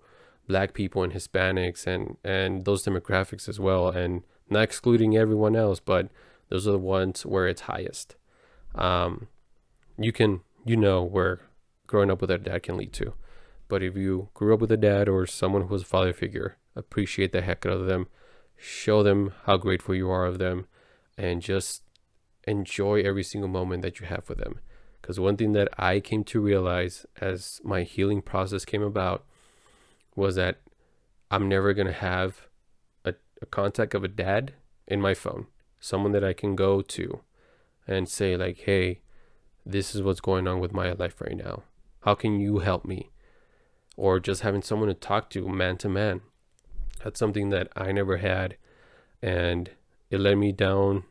black 0.50 0.74
people 0.74 1.04
and 1.04 1.14
Hispanics 1.14 1.86
and 1.86 2.18
and 2.24 2.66
those 2.66 2.84
demographics 2.84 3.48
as 3.48 3.60
well, 3.60 3.88
and 3.90 4.24
not 4.50 4.64
excluding 4.64 5.16
everyone 5.16 5.56
else, 5.56 5.80
but 5.80 6.10
those 6.50 6.68
are 6.68 6.72
the 6.72 6.80
ones 6.80 7.26
where 7.26 7.48
it's 7.48 7.62
highest. 7.62 8.16
Um, 8.76 9.28
you 9.98 10.12
can 10.12 10.42
you 10.66 10.76
know 10.76 11.04
where 11.04 11.42
growing 11.88 12.12
up 12.12 12.20
with 12.20 12.32
a 12.32 12.38
dad 12.38 12.64
can 12.64 12.76
lead 12.76 12.92
to, 12.94 13.14
but 13.70 13.84
if 13.84 13.96
you 13.96 14.30
grew 14.34 14.54
up 14.54 14.60
with 14.60 14.72
a 14.72 14.78
dad 14.78 15.08
or 15.08 15.26
someone 15.28 15.62
who 15.62 15.74
was 15.74 15.84
a 15.84 15.94
father 15.94 16.14
figure, 16.14 16.58
appreciate 16.76 17.32
the 17.32 17.42
heck 17.42 17.66
out 17.66 17.74
of 17.74 17.86
them, 17.86 18.08
show 18.58 19.04
them 19.04 19.32
how 19.46 19.56
grateful 19.56 19.96
you 19.96 20.10
are 20.10 20.26
of 20.26 20.40
them, 20.40 20.66
and 21.16 21.44
just 21.44 21.84
enjoy 22.48 23.02
every 23.02 23.24
single 23.24 23.50
moment 23.50 23.84
that 23.84 24.00
you 24.00 24.08
have 24.08 24.28
with 24.28 24.40
them. 24.40 24.60
Because 25.00 25.20
one 25.20 25.38
thing 25.38 25.54
that 25.54 25.70
I 25.78 26.00
came 26.00 26.24
to 26.26 26.42
realize 26.42 27.06
as 27.22 27.62
my 27.64 27.84
healing 27.84 28.22
process 28.22 28.66
came 28.66 28.82
about 28.82 29.24
was 30.16 30.36
that 30.36 30.62
I'm 31.32 31.48
never 31.48 31.74
going 31.74 31.88
to 31.88 31.94
have 31.94 32.48
a, 33.06 33.14
a, 33.42 33.46
contact 33.46 33.94
of 33.94 34.04
a 34.04 34.08
dad 34.08 34.54
in 34.88 35.00
my 35.00 35.14
phone, 35.14 35.48
someone 35.80 36.12
that 36.14 36.24
I 36.24 36.34
can 36.34 36.56
go 36.56 36.82
to 36.82 37.22
and 37.88 38.10
say, 38.10 38.36
like, 38.36 38.60
hey, 38.60 39.02
this 39.66 39.94
is 39.94 40.02
what's 40.02 40.22
going 40.22 40.48
on 40.48 40.60
with 40.60 40.74
my 40.74 40.92
life 40.94 41.22
right 41.22 41.38
now. 41.38 41.64
How 42.02 42.16
can 42.16 42.40
you 42.40 42.60
help 42.60 42.86
me? 42.86 43.10
Or 43.96 44.20
just 44.20 44.42
having 44.42 44.62
someone 44.62 44.88
to 44.88 44.94
talk 44.94 45.30
to 45.32 45.48
man 45.48 45.78
to 45.78 45.90
man. 45.90 46.22
That's 47.04 47.20
something 47.20 47.50
that 47.50 47.70
I 47.76 47.92
never 47.92 48.18
had. 48.18 48.58
And 49.22 49.70
it 50.10 50.20
led 50.20 50.38
me 50.38 50.52
down. 50.52 51.04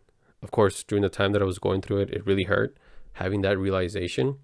Of 0.43 0.51
course, 0.51 0.83
during 0.83 1.03
the 1.03 1.09
time 1.09 1.33
that 1.33 1.43
I 1.43 1.47
was 1.47 1.59
going 1.59 1.83
through 1.83 1.99
it, 1.99 2.11
it 2.11 2.27
really 2.27 2.45
hurt 2.45 2.77
having 3.15 3.43
that 3.43 3.59
realization. 3.59 4.39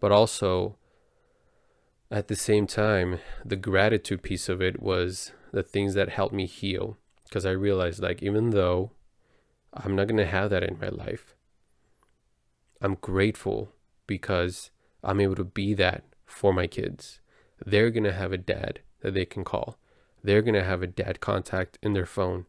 But 0.00 0.12
also, 0.12 0.76
at 2.10 2.28
the 2.28 2.36
same 2.36 2.66
time, 2.66 3.18
the 3.44 3.56
gratitude 3.56 4.22
piece 4.22 4.48
of 4.48 4.62
it 4.62 4.80
was 4.80 5.32
the 5.52 5.62
things 5.62 5.94
that 5.94 6.08
helped 6.08 6.34
me 6.34 6.46
heal. 6.46 6.96
Because 7.24 7.44
I 7.44 7.50
realized, 7.50 8.02
like, 8.02 8.22
even 8.22 8.50
though 8.50 8.92
I'm 9.74 9.94
not 9.94 10.06
going 10.06 10.18
to 10.18 10.26
have 10.26 10.50
that 10.50 10.62
in 10.62 10.78
my 10.80 10.88
life, 10.88 11.34
I'm 12.80 12.94
grateful 12.94 13.72
because 14.06 14.70
I'm 15.04 15.20
able 15.20 15.34
to 15.34 15.44
be 15.44 15.74
that 15.74 16.04
for 16.24 16.54
my 16.54 16.66
kids. 16.66 17.20
They're 17.64 17.90
going 17.90 18.04
to 18.04 18.12
have 18.12 18.32
a 18.32 18.38
dad 18.38 18.80
that 19.00 19.12
they 19.12 19.26
can 19.26 19.44
call. 19.44 19.78
They're 20.24 20.42
going 20.42 20.54
to 20.54 20.64
have 20.64 20.82
a 20.82 20.86
dad 20.86 21.20
contact 21.20 21.78
in 21.82 21.92
their 21.92 22.06
phone. 22.06 22.46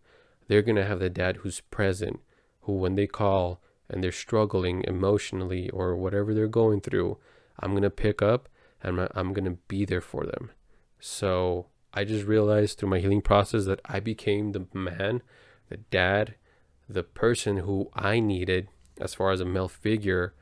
They're 0.48 0.62
going 0.62 0.78
to 0.78 0.86
have 0.86 1.00
the 1.00 1.10
dad 1.10 1.38
who's 1.38 1.62
present, 1.62 2.22
who, 2.62 2.74
when 2.74 2.96
they 2.96 3.08
call 3.08 3.62
and 3.90 4.04
they're 4.04 4.12
struggling 4.12 4.84
emotionally 4.88 5.70
or 5.72 5.96
whatever 5.96 6.34
they're 6.34 6.48
going 6.48 6.82
through, 6.82 7.18
I'm 7.60 7.72
going 7.72 7.84
to 7.84 7.90
pick 7.90 8.22
up 8.22 8.48
and 8.82 9.10
I'm 9.14 9.34
going 9.34 9.46
to 9.46 9.58
be 9.68 9.86
there 9.86 10.02
for 10.02 10.26
them. 10.26 10.52
So 11.00 11.68
I 11.94 12.04
just 12.04 12.26
realized 12.26 12.78
through 12.78 12.90
my 12.90 13.00
healing 13.00 13.22
process 13.22 13.66
that 13.66 13.82
I 13.86 14.00
became 14.00 14.52
the 14.52 14.68
man, 14.74 15.22
the 15.70 15.78
dad, 15.78 16.36
the 16.88 17.04
person 17.04 17.58
who 17.58 17.90
I 17.94 18.20
needed 18.20 18.68
as 19.00 19.14
far 19.14 19.32
as 19.32 19.42
a 19.42 19.46
male 19.46 19.68
figure, 19.68 20.34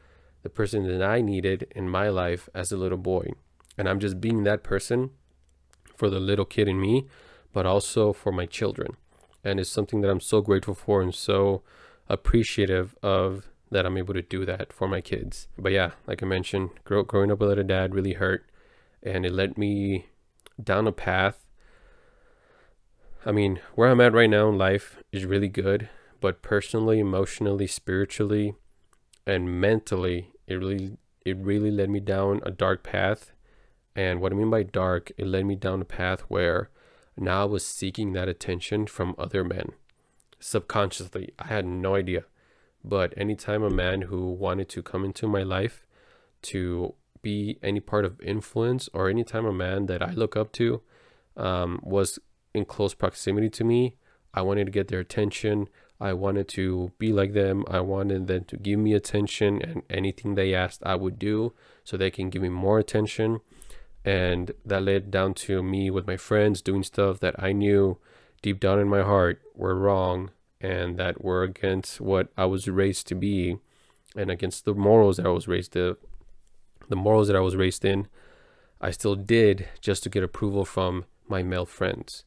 the 0.43 0.49
person 0.49 0.87
that 0.87 1.03
I 1.03 1.21
needed 1.21 1.67
in 1.75 1.89
my 1.89 2.09
life 2.09 2.49
as 2.53 2.71
a 2.71 2.77
little 2.77 2.97
boy. 2.97 3.31
And 3.77 3.87
I'm 3.87 3.99
just 3.99 4.19
being 4.19 4.43
that 4.43 4.63
person 4.63 5.11
for 5.95 6.09
the 6.09 6.19
little 6.19 6.45
kid 6.45 6.67
in 6.67 6.79
me, 6.79 7.07
but 7.53 7.65
also 7.65 8.13
for 8.13 8.31
my 8.31 8.45
children. 8.45 8.97
And 9.43 9.59
it's 9.59 9.69
something 9.69 10.01
that 10.01 10.09
I'm 10.09 10.19
so 10.19 10.41
grateful 10.41 10.75
for 10.75 11.01
and 11.01 11.13
so 11.13 11.63
appreciative 12.09 12.95
of 13.01 13.49
that 13.71 13.85
I'm 13.85 13.97
able 13.97 14.13
to 14.13 14.21
do 14.21 14.45
that 14.45 14.71
for 14.71 14.87
my 14.87 15.01
kids. 15.01 15.47
But 15.57 15.71
yeah, 15.71 15.91
like 16.05 16.23
I 16.23 16.25
mentioned, 16.25 16.69
grow, 16.83 17.03
growing 17.03 17.31
up 17.31 17.39
without 17.39 17.59
a 17.59 17.63
dad 17.63 17.93
really 17.93 18.13
hurt 18.13 18.49
and 19.03 19.25
it 19.25 19.31
led 19.31 19.57
me 19.57 20.07
down 20.61 20.87
a 20.87 20.91
path. 20.91 21.45
I 23.25 23.31
mean, 23.31 23.59
where 23.75 23.89
I'm 23.89 24.01
at 24.01 24.13
right 24.13 24.29
now 24.29 24.49
in 24.49 24.57
life 24.57 24.97
is 25.11 25.25
really 25.25 25.49
good, 25.49 25.89
but 26.21 26.41
personally, 26.41 26.99
emotionally, 26.99 27.67
spiritually, 27.67 28.55
and 29.25 29.59
mentally, 29.59 30.31
it 30.47 30.55
really 30.55 30.97
it 31.25 31.37
really 31.37 31.71
led 31.71 31.89
me 31.89 31.99
down 31.99 32.41
a 32.45 32.51
dark 32.51 32.83
path. 32.83 33.33
And 33.95 34.21
what 34.21 34.31
I 34.31 34.35
mean 34.35 34.49
by 34.49 34.63
dark, 34.63 35.11
it 35.17 35.27
led 35.27 35.45
me 35.45 35.55
down 35.55 35.81
a 35.81 35.85
path 35.85 36.21
where 36.29 36.69
now 37.17 37.41
I 37.41 37.45
was 37.45 37.65
seeking 37.65 38.13
that 38.13 38.29
attention 38.29 38.87
from 38.87 39.15
other 39.17 39.43
men 39.43 39.73
subconsciously. 40.39 41.33
I 41.39 41.47
had 41.47 41.65
no 41.65 41.95
idea. 41.95 42.23
But 42.87 43.13
anytime 43.17 43.63
a 43.63 43.69
man 43.69 44.03
who 44.03 44.31
wanted 44.31 44.69
to 44.69 44.81
come 44.81 45.03
into 45.03 45.27
my 45.27 45.43
life 45.43 45.85
to 46.43 46.93
be 47.21 47.59
any 47.61 47.81
part 47.81 48.05
of 48.05 48.21
influence, 48.21 48.87
or 48.93 49.09
anytime 49.09 49.45
a 49.45 49.51
man 49.51 49.87
that 49.87 50.01
I 50.01 50.11
look 50.11 50.37
up 50.37 50.51
to 50.53 50.81
um, 51.35 51.81
was 51.83 52.19
in 52.53 52.63
close 52.65 52.93
proximity 52.93 53.49
to 53.49 53.63
me, 53.63 53.95
I 54.33 54.41
wanted 54.41 54.65
to 54.65 54.71
get 54.71 54.87
their 54.87 54.99
attention. 55.01 55.67
I 55.99 56.13
wanted 56.13 56.47
to 56.49 56.91
be 56.97 57.11
like 57.11 57.33
them. 57.33 57.65
I 57.67 57.81
wanted 57.81 58.27
them 58.27 58.45
to 58.45 58.57
give 58.57 58.79
me 58.79 58.93
attention, 58.93 59.61
and 59.61 59.81
anything 59.89 60.35
they 60.35 60.53
asked, 60.53 60.81
I 60.85 60.95
would 60.95 61.19
do 61.19 61.53
so 61.83 61.97
they 61.97 62.11
can 62.11 62.29
give 62.29 62.41
me 62.41 62.49
more 62.49 62.79
attention. 62.79 63.41
And 64.05 64.51
that 64.63 64.83
led 64.83 65.11
down 65.11 65.33
to 65.45 65.61
me 65.61 65.89
with 65.89 66.07
my 66.07 66.15
friends 66.15 66.61
doing 66.61 66.83
stuff 66.83 67.19
that 67.19 67.35
I 67.37 67.51
knew 67.51 67.97
deep 68.41 68.59
down 68.61 68.79
in 68.79 68.87
my 68.87 69.01
heart 69.01 69.41
were 69.55 69.75
wrong 69.75 70.29
and 70.59 70.97
that 70.97 71.23
were 71.23 71.43
against 71.43 72.01
what 72.01 72.29
I 72.37 72.45
was 72.45 72.67
raised 72.67 73.07
to 73.07 73.15
be 73.15 73.57
and 74.15 74.31
against 74.31 74.65
the 74.65 74.73
morals 74.73 75.17
that 75.17 75.25
I 75.25 75.29
was 75.29 75.47
raised 75.47 75.73
to 75.73 75.97
the 76.89 76.95
morals 76.95 77.27
that 77.27 77.35
I 77.35 77.41
was 77.41 77.55
raised 77.55 77.85
in 77.85 78.07
I 78.79 78.91
still 78.91 79.15
did 79.15 79.67
just 79.81 80.03
to 80.03 80.09
get 80.09 80.23
approval 80.23 80.65
from 80.65 81.05
my 81.27 81.43
male 81.43 81.65
friends 81.65 82.23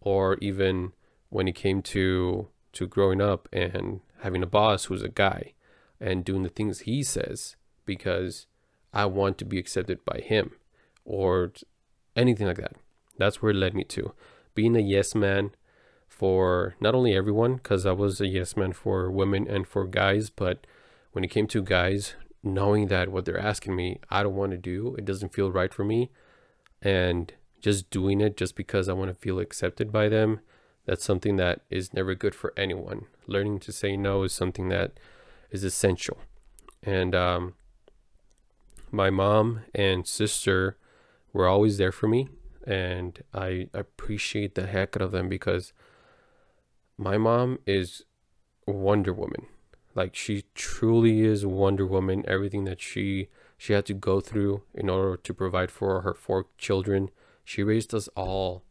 or 0.00 0.36
even 0.40 0.92
when 1.28 1.48
it 1.48 1.54
came 1.54 1.82
to 1.82 2.48
to 2.72 2.86
growing 2.86 3.20
up 3.20 3.48
and 3.52 4.00
having 4.20 4.42
a 4.42 4.46
boss 4.46 4.84
who's 4.86 5.02
a 5.02 5.08
guy 5.08 5.54
and 6.00 6.24
doing 6.24 6.42
the 6.42 6.48
things 6.48 6.80
he 6.80 7.02
says 7.02 7.56
because 7.84 8.46
I 8.92 9.06
want 9.06 9.38
to 9.38 9.44
be 9.44 9.58
accepted 9.58 10.04
by 10.04 10.20
him 10.20 10.52
or 11.04 11.52
anything 12.16 12.46
like 12.46 12.58
that. 12.58 12.76
That's 13.18 13.42
where 13.42 13.50
it 13.50 13.56
led 13.56 13.74
me 13.74 13.84
to 13.84 14.12
being 14.54 14.76
a 14.76 14.80
yes 14.80 15.14
man 15.14 15.52
for 16.20 16.74
not 16.80 16.94
only 16.94 17.14
everyone, 17.14 17.54
because 17.54 17.86
I 17.86 17.92
was 17.92 18.20
a 18.20 18.26
yes 18.26 18.54
man 18.54 18.74
for 18.74 19.10
women 19.10 19.48
and 19.48 19.66
for 19.66 19.86
guys, 19.86 20.28
but 20.28 20.66
when 21.12 21.24
it 21.24 21.30
came 21.30 21.46
to 21.46 21.62
guys, 21.62 22.14
knowing 22.42 22.88
that 22.88 23.08
what 23.08 23.24
they're 23.24 23.38
asking 23.38 23.74
me, 23.74 24.00
I 24.10 24.22
don't 24.22 24.36
want 24.36 24.52
to 24.52 24.58
do, 24.58 24.94
it 24.98 25.06
doesn't 25.06 25.32
feel 25.32 25.50
right 25.50 25.72
for 25.72 25.82
me, 25.82 26.10
and 26.82 27.32
just 27.62 27.88
doing 27.88 28.20
it 28.20 28.36
just 28.36 28.54
because 28.54 28.86
I 28.86 28.92
want 28.92 29.08
to 29.08 29.14
feel 29.14 29.38
accepted 29.38 29.90
by 29.90 30.10
them, 30.10 30.40
that's 30.84 31.06
something 31.06 31.36
that 31.36 31.62
is 31.70 31.94
never 31.94 32.14
good 32.14 32.34
for 32.34 32.52
anyone. 32.54 33.06
Learning 33.26 33.58
to 33.60 33.72
say 33.72 33.96
no 33.96 34.22
is 34.22 34.34
something 34.34 34.68
that 34.68 35.00
is 35.50 35.64
essential. 35.64 36.18
And 36.82 37.14
um, 37.14 37.54
my 38.90 39.08
mom 39.08 39.60
and 39.74 40.06
sister 40.06 40.76
were 41.32 41.48
always 41.48 41.78
there 41.78 41.92
for 41.92 42.08
me 42.08 42.28
and 42.66 43.22
I 43.32 43.68
appreciate 43.72 44.54
the 44.54 44.66
heck 44.66 44.96
out 44.96 45.02
of 45.02 45.12
them 45.12 45.30
because 45.30 45.72
my 47.00 47.16
mom 47.16 47.58
is 47.66 48.04
Wonder 48.66 49.14
Woman. 49.14 49.46
Like 49.94 50.14
she 50.14 50.44
truly 50.54 51.22
is 51.22 51.46
Wonder 51.46 51.86
Woman. 51.86 52.22
Everything 52.28 52.64
that 52.64 52.82
she 52.82 53.28
she 53.56 53.72
had 53.72 53.86
to 53.86 53.94
go 53.94 54.20
through 54.20 54.62
in 54.74 54.90
order 54.90 55.16
to 55.16 55.34
provide 55.34 55.70
for 55.70 56.02
her 56.02 56.12
four 56.12 56.46
children, 56.58 57.10
she 57.42 57.62
raised 57.62 57.94
us 57.94 58.08
all 58.08 58.64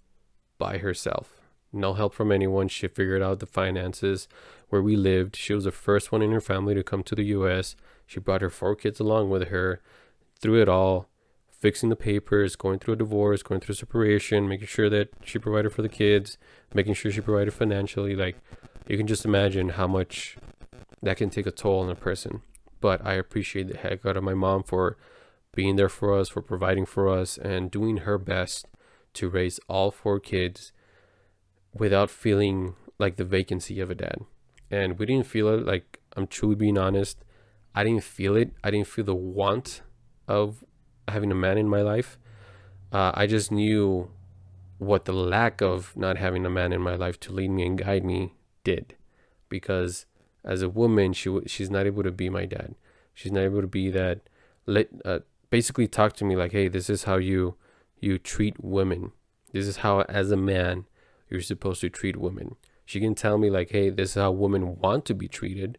by 0.60 0.78
herself. 0.78 1.42
No 1.74 1.96
help 1.96 2.14
from 2.14 2.32
anyone. 2.32 2.68
She 2.68 2.88
figured 2.88 3.24
out 3.24 3.40
the 3.40 3.48
finances 3.48 4.28
where 4.70 4.82
we 4.82 4.96
lived. 4.96 5.36
She 5.36 5.56
was 5.56 5.64
the 5.64 5.72
first 5.72 6.12
one 6.12 6.22
in 6.22 6.32
her 6.32 6.42
family 6.42 6.76
to 6.76 6.84
come 6.84 7.02
to 7.04 7.16
the 7.16 7.26
US. 7.38 7.76
She 8.06 8.20
brought 8.20 8.42
her 8.42 8.52
four 8.52 8.76
kids 8.76 9.00
along 9.00 9.32
with 9.32 9.48
her 9.48 9.82
through 10.40 10.62
it 10.62 10.70
all 10.70 11.09
fixing 11.60 11.90
the 11.90 11.96
papers, 11.96 12.56
going 12.56 12.80
through 12.80 12.94
a 12.94 12.98
divorce, 12.98 13.44
going 13.44 13.60
through 13.60 13.76
separation, 13.76 14.48
making 14.48 14.68
sure 14.68 14.90
that 14.90 15.10
she 15.24 15.38
provided 15.38 15.74
for 15.74 15.82
the 15.82 15.90
kids, 15.90 16.38
making 16.74 16.94
sure 16.94 17.12
she 17.12 17.22
provided 17.22 17.54
financially. 17.54 18.16
Like, 18.16 18.38
you 18.88 18.98
can 18.98 19.08
just 19.08 19.26
imagine 19.26 19.70
how 19.70 19.88
much 19.88 20.38
that 21.02 21.18
can 21.18 21.30
take 21.30 21.46
a 21.46 21.52
toll 21.52 21.82
on 21.82 21.90
a 21.90 21.96
person. 21.96 22.42
But 22.82 23.06
I 23.06 23.14
appreciate 23.14 23.68
the 23.68 23.78
heck 23.78 24.06
out 24.06 24.18
of 24.18 24.24
my 24.24 24.34
mom 24.34 24.64
for 24.64 24.98
being 25.54 25.76
there 25.76 25.90
for 25.90 26.18
us, 26.18 26.30
for 26.30 26.42
providing 26.42 26.86
for 26.86 27.10
us, 27.10 27.38
and 27.38 27.70
doing 27.70 27.98
her 27.98 28.18
best 28.18 28.68
to 29.16 29.30
raise 29.30 29.60
all 29.68 29.92
four 29.92 30.20
kids 30.20 30.72
without 31.74 32.10
feeling 32.10 32.76
like 32.98 33.18
the 33.18 33.26
vacancy 33.26 33.80
of 33.82 33.92
a 33.92 33.96
dad. 33.96 34.20
And 34.72 34.98
we 34.98 35.06
didn't 35.06 35.28
feel 35.28 35.50
it, 35.50 35.66
like, 35.66 36.00
I'm 36.16 36.28
truly 36.28 36.56
being 36.56 36.78
honest. 36.78 37.26
I 37.76 37.84
didn't 37.84 38.04
feel 38.04 38.36
it. 38.36 38.54
I 38.64 38.72
didn't 38.72 38.88
feel 38.88 39.06
the 39.06 39.16
want 39.16 39.82
of 40.28 40.64
having 41.14 41.32
a 41.32 41.36
man 41.36 41.58
in 41.58 41.68
my 41.68 41.82
life. 41.82 42.18
Uh, 42.92 43.12
I 43.14 43.28
just 43.28 43.52
knew 43.52 44.10
what 44.78 45.06
the 45.06 45.14
lack 45.14 45.62
of 45.62 45.96
not 45.96 46.18
having 46.18 46.46
a 46.46 46.50
man 46.50 46.72
in 46.74 46.82
my 46.82 46.96
life 46.96 47.20
to 47.22 47.32
lead 47.32 47.50
me 47.50 47.66
and 47.66 47.78
guide 47.78 48.04
me 48.04 48.34
did, 48.64 48.96
because 49.50 50.06
as 50.44 50.62
a 50.62 50.70
woman, 50.70 51.14
she 51.14 51.38
she's 51.48 51.70
not 51.70 51.86
able 51.86 52.04
to 52.04 52.12
be 52.12 52.30
my 52.30 52.46
dad. 52.46 52.76
She's 53.14 53.32
not 53.32 53.42
able 53.44 53.62
to 53.62 53.68
be 53.68 53.92
that 53.92 54.22
let 54.66 54.88
uh, 55.04 55.20
basically 55.50 55.88
talk 55.88 56.14
to 56.14 56.26
me 56.26 56.36
like, 56.36 56.52
hey, 56.54 56.68
this 56.68 56.90
is 56.90 57.04
how 57.04 57.18
you 57.18 57.56
you 58.00 58.18
treat 58.18 58.56
women. 58.64 59.12
This 59.52 59.68
is 59.68 59.78
how 59.78 60.02
as 60.02 60.32
a 60.32 60.38
man 60.38 60.86
you're 61.30 61.42
supposed 61.42 61.82
to 61.82 61.90
treat 61.90 62.18
women. 62.18 62.56
She 62.86 63.00
can 63.00 63.14
tell 63.14 63.38
me 63.38 63.50
like, 63.50 63.72
hey, 63.72 63.90
this 63.90 64.12
is 64.12 64.16
how 64.16 64.32
women 64.32 64.80
want 64.80 65.06
to 65.06 65.14
be 65.14 65.28
treated. 65.28 65.78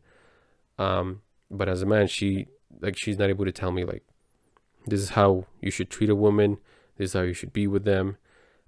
Um, 0.78 1.22
but 1.50 1.68
as 1.68 1.82
a 1.82 1.87
man, 1.87 2.06
she 2.06 2.46
like 2.80 2.96
she's 2.99 3.18
not 3.18 3.30
able 3.30 3.44
to 3.44 3.52
tell 3.52 3.72
me 3.72 3.84
like, 3.84 4.04
this 4.87 5.00
is 5.00 5.10
how 5.10 5.46
you 5.60 5.70
should 5.70 5.90
treat 5.90 6.10
a 6.10 6.14
woman. 6.14 6.58
This 6.96 7.10
is 7.10 7.12
how 7.14 7.22
you 7.22 7.34
should 7.34 7.52
be 7.52 7.66
with 7.66 7.84
them, 7.84 8.16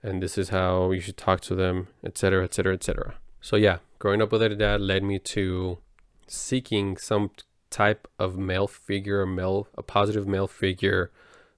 and 0.03 0.23
this 0.23 0.39
is 0.39 0.51
how 0.51 0.91
you 0.91 1.01
should 1.01 1.17
talk 1.17 1.41
to 1.43 1.55
them, 1.55 1.89
etc., 2.05 2.45
etc., 2.45 2.75
etc. 2.75 3.15
So 3.41 3.57
yeah, 3.57 3.79
growing 3.99 4.23
up 4.23 4.33
with 4.33 4.43
a 4.43 4.49
dad 4.51 4.81
led 4.81 5.03
me 5.03 5.19
to 5.19 5.79
seeking 6.27 6.97
some 6.97 7.31
type 7.71 8.07
of 8.19 8.39
male 8.39 8.67
figure, 8.67 9.23
a 9.23 9.27
male, 9.27 9.69
a 9.77 9.83
positive 9.83 10.27
male 10.27 10.47
figure 10.47 11.11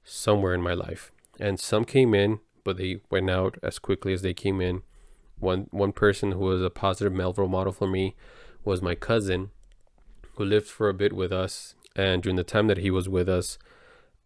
somewhere 0.02 0.54
in 0.54 0.62
my 0.62 0.74
life. 0.74 1.10
And 1.38 1.58
some 1.60 1.84
came 1.84 2.14
in, 2.14 2.40
but 2.64 2.76
they 2.76 3.00
went 3.10 3.28
out 3.28 3.58
as 3.62 3.78
quickly 3.78 4.12
as 4.12 4.22
they 4.22 4.34
came 4.34 4.60
in. 4.60 4.82
One 5.38 5.66
one 5.70 5.92
person 5.92 6.32
who 6.32 6.44
was 6.44 6.62
a 6.62 6.70
positive 6.70 7.12
male 7.12 7.34
role 7.36 7.48
model 7.48 7.72
for 7.72 7.88
me 7.88 8.14
was 8.64 8.80
my 8.80 8.94
cousin, 8.94 9.50
who 10.36 10.44
lived 10.44 10.68
for 10.68 10.88
a 10.88 10.94
bit 10.94 11.12
with 11.12 11.32
us. 11.32 11.74
And 11.96 12.22
during 12.22 12.36
the 12.36 12.44
time 12.44 12.66
that 12.68 12.78
he 12.78 12.90
was 12.90 13.08
with 13.08 13.28
us, 13.28 13.58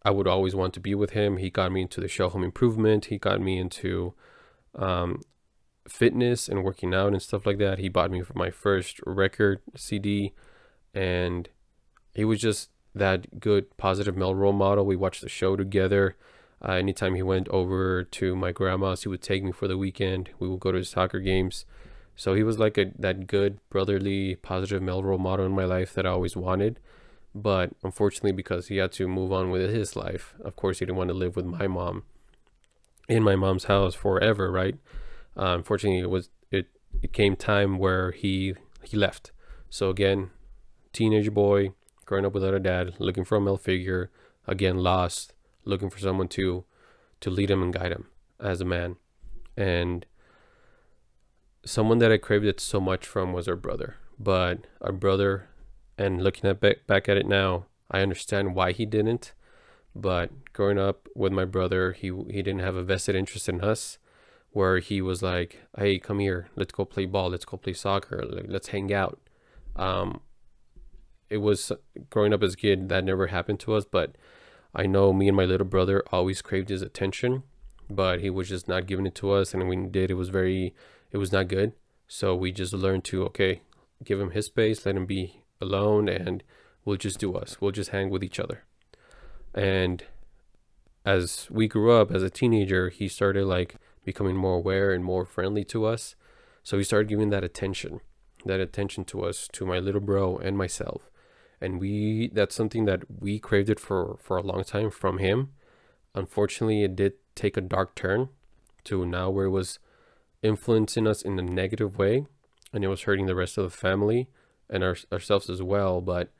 I 0.03 0.11
would 0.11 0.27
always 0.27 0.55
want 0.55 0.73
to 0.75 0.79
be 0.79 0.95
with 0.95 1.11
him. 1.11 1.37
He 1.37 1.49
got 1.49 1.71
me 1.71 1.81
into 1.81 1.99
the 1.99 2.07
show 2.07 2.29
Home 2.29 2.43
Improvement. 2.43 3.05
He 3.05 3.17
got 3.17 3.41
me 3.41 3.57
into 3.57 4.13
um, 4.75 5.21
fitness 5.87 6.47
and 6.47 6.63
working 6.63 6.93
out 6.93 7.11
and 7.13 7.21
stuff 7.21 7.45
like 7.45 7.57
that. 7.57 7.79
He 7.79 7.89
bought 7.89 8.11
me 8.11 8.23
my 8.33 8.49
first 8.49 8.99
record 9.05 9.61
CD, 9.75 10.33
and 10.93 11.49
he 12.13 12.23
was 12.23 12.39
just 12.39 12.69
that 12.95 13.39
good, 13.39 13.75
positive 13.77 14.15
male 14.15 14.35
role 14.35 14.53
model. 14.53 14.85
We 14.85 14.95
watched 14.95 15.21
the 15.21 15.29
show 15.29 15.55
together. 15.55 16.15
Uh, 16.61 16.73
anytime 16.73 17.15
he 17.15 17.23
went 17.23 17.47
over 17.49 18.03
to 18.03 18.35
my 18.35 18.51
grandma's, 18.51 19.03
he 19.03 19.09
would 19.09 19.21
take 19.21 19.43
me 19.43 19.51
for 19.51 19.67
the 19.67 19.77
weekend. 19.77 20.29
We 20.39 20.47
would 20.47 20.59
go 20.59 20.71
to 20.71 20.77
his 20.77 20.89
soccer 20.89 21.19
games. 21.19 21.65
So 22.15 22.33
he 22.33 22.43
was 22.43 22.59
like 22.59 22.77
a 22.77 22.91
that 22.99 23.27
good 23.27 23.59
brotherly, 23.69 24.35
positive 24.35 24.81
male 24.81 25.03
role 25.03 25.17
model 25.17 25.45
in 25.45 25.53
my 25.53 25.63
life 25.65 25.93
that 25.93 26.05
I 26.05 26.09
always 26.09 26.35
wanted. 26.35 26.79
But 27.41 27.71
unfortunately, 27.83 28.31
because 28.31 28.67
he 28.67 28.77
had 28.77 28.91
to 28.93 29.07
move 29.07 29.31
on 29.31 29.49
with 29.49 29.69
his 29.69 29.95
life, 29.95 30.33
of 30.41 30.55
course, 30.55 30.79
he 30.79 30.85
didn't 30.85 30.97
want 30.97 31.09
to 31.09 31.13
live 31.13 31.35
with 31.35 31.45
my 31.45 31.67
mom 31.67 32.03
in 33.07 33.23
my 33.23 33.35
mom's 33.35 33.65
house 33.65 33.95
forever, 33.95 34.51
right? 34.51 34.75
Uh, 35.37 35.55
unfortunately, 35.57 35.99
it 35.99 36.09
was 36.09 36.29
it 36.51 36.67
it 37.01 37.13
came 37.13 37.35
time 37.35 37.77
where 37.77 38.11
he 38.11 38.55
he 38.83 38.97
left. 38.97 39.31
So 39.69 39.89
again, 39.89 40.31
teenage 40.93 41.33
boy 41.33 41.73
growing 42.05 42.25
up 42.25 42.33
without 42.33 42.53
a 42.53 42.59
dad, 42.59 42.95
looking 42.99 43.23
for 43.23 43.37
a 43.37 43.41
male 43.41 43.57
figure, 43.57 44.09
again 44.47 44.77
lost, 44.77 45.33
looking 45.65 45.89
for 45.89 45.99
someone 45.99 46.27
to 46.29 46.65
to 47.21 47.29
lead 47.29 47.51
him 47.51 47.61
and 47.61 47.73
guide 47.73 47.91
him 47.91 48.07
as 48.39 48.61
a 48.61 48.65
man, 48.65 48.95
and 49.57 50.05
someone 51.65 51.99
that 51.99 52.11
I 52.11 52.17
craved 52.17 52.45
it 52.45 52.59
so 52.59 52.79
much 52.79 53.05
from 53.05 53.33
was 53.33 53.47
our 53.47 53.55
brother. 53.55 53.97
But 54.17 54.65
our 54.81 54.91
brother, 54.91 55.48
and 55.99 56.23
looking 56.23 56.49
at 56.49 56.61
back, 56.61 56.87
back 56.87 57.09
at 57.09 57.17
it 57.17 57.27
now, 57.27 57.65
I 57.91 57.99
understand 58.01 58.55
why 58.55 58.71
he 58.71 58.85
didn't. 58.85 59.33
But 59.93 60.53
growing 60.53 60.79
up 60.79 61.07
with 61.13 61.33
my 61.33 61.45
brother, 61.45 61.91
he 61.91 62.07
he 62.07 62.41
didn't 62.41 62.59
have 62.59 62.75
a 62.75 62.83
vested 62.83 63.15
interest 63.15 63.49
in 63.49 63.61
us 63.61 63.97
where 64.51 64.79
he 64.79 65.01
was 65.01 65.21
like, 65.21 65.59
"Hey, 65.77 65.99
come 65.99 66.19
here, 66.19 66.49
let's 66.55 66.71
go 66.71 66.85
play 66.85 67.05
ball, 67.05 67.29
let's 67.29 67.45
go 67.45 67.57
play 67.57 67.73
soccer, 67.73 68.23
let's 68.47 68.69
hang 68.69 68.93
out." 68.93 69.19
Um, 69.75 70.21
it 71.29 71.37
was 71.37 71.71
growing 72.09 72.33
up 72.33 72.43
as 72.43 72.53
a 72.53 72.57
kid 72.57 72.89
that 72.89 73.03
never 73.03 73.27
happened 73.27 73.59
to 73.61 73.73
us, 73.73 73.85
but 73.85 74.15
I 74.73 74.85
know 74.85 75.11
me 75.11 75.27
and 75.27 75.37
my 75.37 75.45
little 75.45 75.67
brother 75.67 76.03
always 76.11 76.41
craved 76.41 76.69
his 76.69 76.81
attention, 76.81 77.43
but 77.89 78.21
he 78.21 78.29
was 78.29 78.47
just 78.49 78.67
not 78.67 78.87
giving 78.87 79.05
it 79.05 79.15
to 79.15 79.31
us, 79.31 79.53
and 79.53 79.67
when 79.67 79.85
he 79.85 79.89
did, 79.89 80.11
it 80.11 80.15
was 80.15 80.29
very, 80.29 80.73
it 81.11 81.17
was 81.17 81.31
not 81.31 81.47
good. 81.47 81.73
So 82.07 82.35
we 82.35 82.51
just 82.51 82.73
learned 82.73 83.03
to 83.05 83.25
okay, 83.25 83.61
give 84.03 84.19
him 84.19 84.31
his 84.31 84.45
space, 84.45 84.85
let 84.85 84.95
him 84.95 85.05
be 85.05 85.41
alone, 85.61 86.09
and 86.09 86.43
we'll 86.85 86.97
just 86.97 87.19
do 87.19 87.33
us. 87.35 87.59
We'll 87.59 87.71
just 87.71 87.91
hang 87.91 88.09
with 88.09 88.23
each 88.23 88.39
other. 88.39 88.63
And 89.53 90.03
as 91.05 91.47
we 91.49 91.67
grew 91.67 91.91
up 91.91 92.11
as 92.11 92.23
a 92.23 92.29
teenager, 92.29 92.89
he 92.89 93.07
started 93.07 93.45
like 93.45 93.75
becoming 94.03 94.35
more 94.35 94.55
aware 94.55 94.91
and 94.91 95.03
more 95.03 95.25
friendly 95.25 95.63
to 95.65 95.85
us. 95.85 96.15
So 96.63 96.77
he 96.77 96.83
started 96.83 97.09
giving 97.09 97.29
that 97.29 97.43
attention, 97.43 98.01
that 98.45 98.59
attention 98.59 99.05
to 99.05 99.25
us, 99.25 99.47
to 99.53 99.65
my 99.65 99.79
little 99.79 100.01
bro 100.01 100.37
and 100.37 100.57
myself. 100.57 101.09
And 101.61 101.79
we 101.79 102.29
that's 102.33 102.55
something 102.55 102.85
that 102.85 103.03
we 103.21 103.39
craved 103.39 103.69
it 103.69 103.79
for 103.79 104.17
for 104.21 104.37
a 104.37 104.43
long 104.43 104.63
time 104.63 104.91
from 104.91 105.17
him. 105.17 105.49
Unfortunately, 106.15 106.83
it 106.83 106.95
did 106.95 107.13
take 107.35 107.57
a 107.57 107.61
dark 107.61 107.95
turn 107.95 108.29
to 108.85 109.05
now 109.05 109.29
where 109.29 109.45
it 109.45 109.51
was 109.51 109.79
influencing 110.41 111.05
us 111.05 111.21
in 111.21 111.37
a 111.37 111.41
negative 111.41 111.97
way 111.97 112.25
and 112.73 112.83
it 112.83 112.87
was 112.87 113.03
hurting 113.03 113.25
the 113.25 113.35
rest 113.35 113.57
of 113.57 113.63
the 113.63 113.77
family 113.77 114.29
and 114.69 114.83
our, 114.83 114.95
ourselves 115.11 115.49
as 115.49 115.61
well, 115.61 116.01
but 116.01 116.31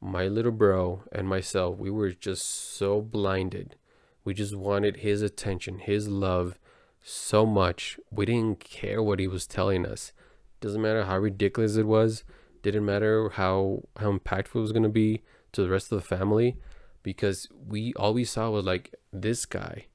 my 0.00 0.26
little 0.26 0.52
bro 0.52 1.02
and 1.12 1.28
myself, 1.28 1.78
we 1.78 1.90
were 1.90 2.10
just 2.10 2.44
so 2.76 3.00
blinded. 3.00 3.76
We 4.24 4.34
just 4.34 4.54
wanted 4.54 4.98
his 4.98 5.22
attention, 5.22 5.78
his 5.78 6.08
love, 6.08 6.58
so 7.02 7.44
much. 7.46 7.98
We 8.10 8.26
didn't 8.26 8.60
care 8.60 9.02
what 9.02 9.18
he 9.18 9.26
was 9.26 9.46
telling 9.46 9.86
us. 9.86 10.12
Doesn't 10.60 10.82
matter 10.82 11.04
how 11.04 11.18
ridiculous 11.18 11.76
it 11.76 11.86
was. 11.86 12.24
Didn't 12.62 12.84
matter 12.84 13.30
how 13.30 13.82
how 13.98 14.12
impactful 14.12 14.56
it 14.56 14.60
was 14.60 14.72
gonna 14.72 14.88
be 14.88 15.22
to 15.52 15.62
the 15.62 15.68
rest 15.68 15.90
of 15.90 15.98
the 15.98 16.06
family, 16.16 16.56
because 17.02 17.48
we 17.66 17.92
all 17.94 18.14
we 18.14 18.24
saw 18.24 18.50
was 18.50 18.64
like 18.64 18.94
this 19.12 19.44
guy 19.44 19.86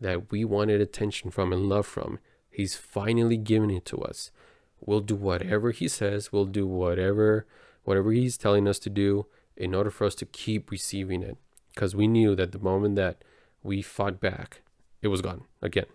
that 0.00 0.30
we 0.30 0.44
wanted 0.44 0.80
attention 0.80 1.30
from 1.30 1.52
and 1.52 1.68
love 1.68 1.86
from. 1.86 2.18
He's 2.50 2.74
finally 2.74 3.36
giving 3.36 3.70
it 3.70 3.84
to 3.86 3.98
us. 3.98 4.30
We'll 4.80 5.00
do 5.00 5.16
whatever 5.16 5.70
he 5.70 5.88
says. 5.88 6.32
We'll 6.32 6.46
do 6.46 6.66
whatever 6.66 7.46
whatever 7.84 8.10
he's 8.10 8.36
telling 8.36 8.66
us 8.66 8.80
to 8.80 8.90
do 8.90 9.26
in 9.56 9.74
order 9.74 9.90
for 9.90 10.06
us 10.06 10.16
to 10.16 10.26
keep 10.26 10.70
receiving 10.70 11.22
it. 11.22 11.38
Because 11.74 11.94
we 11.94 12.08
knew 12.08 12.34
that 12.34 12.52
the 12.52 12.58
moment 12.58 12.96
that 12.96 13.22
we 13.62 13.80
fought 13.80 14.20
back, 14.20 14.62
it 15.02 15.08
was 15.08 15.22
gone 15.22 15.44
again. 15.62 15.86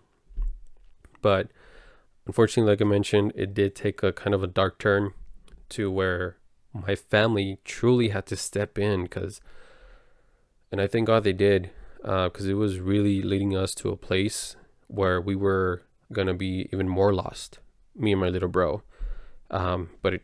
But 1.21 1.51
unfortunately, 2.25 2.71
like 2.71 2.81
I 2.81 2.85
mentioned, 2.85 3.33
it 3.35 3.53
did 3.53 3.75
take 3.75 4.01
a 4.03 4.13
kind 4.13 4.33
of 4.33 4.41
a 4.41 4.47
dark 4.47 4.79
turn 4.79 5.13
to 5.69 5.91
where 5.91 6.37
my 6.73 6.95
family 6.95 7.59
truly 7.65 8.09
had 8.09 8.25
to 8.27 8.37
step 8.37 8.77
in 8.77 9.03
because, 9.03 9.41
and 10.71 10.79
I 10.79 10.87
thank 10.87 11.07
God 11.07 11.23
they 11.23 11.33
did, 11.33 11.71
because 12.01 12.47
uh, 12.47 12.51
it 12.51 12.53
was 12.53 12.79
really 12.79 13.21
leading 13.21 13.55
us 13.55 13.75
to 13.75 13.89
a 13.89 13.97
place 13.97 14.55
where 14.87 15.19
we 15.19 15.35
were 15.35 15.83
gonna 16.11 16.33
be 16.33 16.69
even 16.71 16.87
more 16.87 17.13
lost, 17.13 17.59
me 17.95 18.12
and 18.12 18.21
my 18.21 18.30
little 18.30 18.49
bro. 18.49 18.84
Um, 19.49 19.89
but 20.01 20.15
it, 20.15 20.21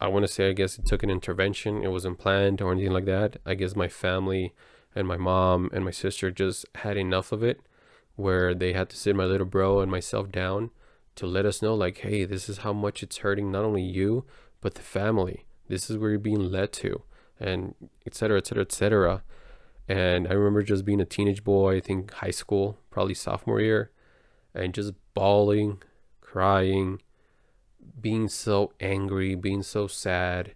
I 0.00 0.08
want 0.08 0.24
to 0.24 0.32
say, 0.32 0.48
I 0.48 0.52
guess 0.52 0.78
it 0.78 0.86
took 0.86 1.02
an 1.02 1.10
intervention. 1.10 1.82
It 1.82 1.90
wasn't 1.90 2.18
planned 2.18 2.60
or 2.62 2.72
anything 2.72 2.92
like 2.92 3.06
that. 3.06 3.38
I 3.44 3.54
guess 3.54 3.74
my 3.74 3.88
family 3.88 4.54
and 4.94 5.06
my 5.06 5.16
mom 5.16 5.70
and 5.72 5.84
my 5.84 5.90
sister 5.90 6.30
just 6.30 6.66
had 6.76 6.96
enough 6.96 7.32
of 7.32 7.42
it 7.42 7.60
where 8.16 8.52
they 8.52 8.72
had 8.72 8.88
to 8.90 8.96
sit 8.96 9.14
my 9.14 9.24
little 9.24 9.46
bro 9.46 9.80
and 9.80 9.90
myself 9.90 10.30
down 10.32 10.70
to 11.14 11.26
let 11.26 11.46
us 11.46 11.62
know 11.62 11.74
like 11.74 11.98
hey 11.98 12.24
this 12.24 12.48
is 12.48 12.58
how 12.58 12.72
much 12.72 13.02
it's 13.02 13.18
hurting 13.18 13.50
not 13.50 13.64
only 13.64 13.82
you 13.82 14.24
but 14.60 14.74
the 14.74 14.82
family 14.82 15.46
this 15.68 15.88
is 15.88 15.96
where 15.96 16.10
you're 16.10 16.18
being 16.18 16.50
led 16.50 16.72
to 16.72 17.02
and 17.38 17.74
etc 18.06 18.38
etc 18.38 18.62
etc 18.62 19.22
and 19.86 20.26
i 20.26 20.32
remember 20.32 20.62
just 20.62 20.84
being 20.84 21.00
a 21.00 21.04
teenage 21.04 21.44
boy 21.44 21.76
i 21.76 21.80
think 21.80 22.12
high 22.14 22.30
school 22.30 22.78
probably 22.90 23.14
sophomore 23.14 23.60
year 23.60 23.90
and 24.52 24.74
just 24.74 24.92
bawling 25.14 25.80
crying 26.20 27.00
being 28.00 28.28
so 28.28 28.72
angry 28.80 29.34
being 29.34 29.62
so 29.62 29.86
sad 29.86 30.54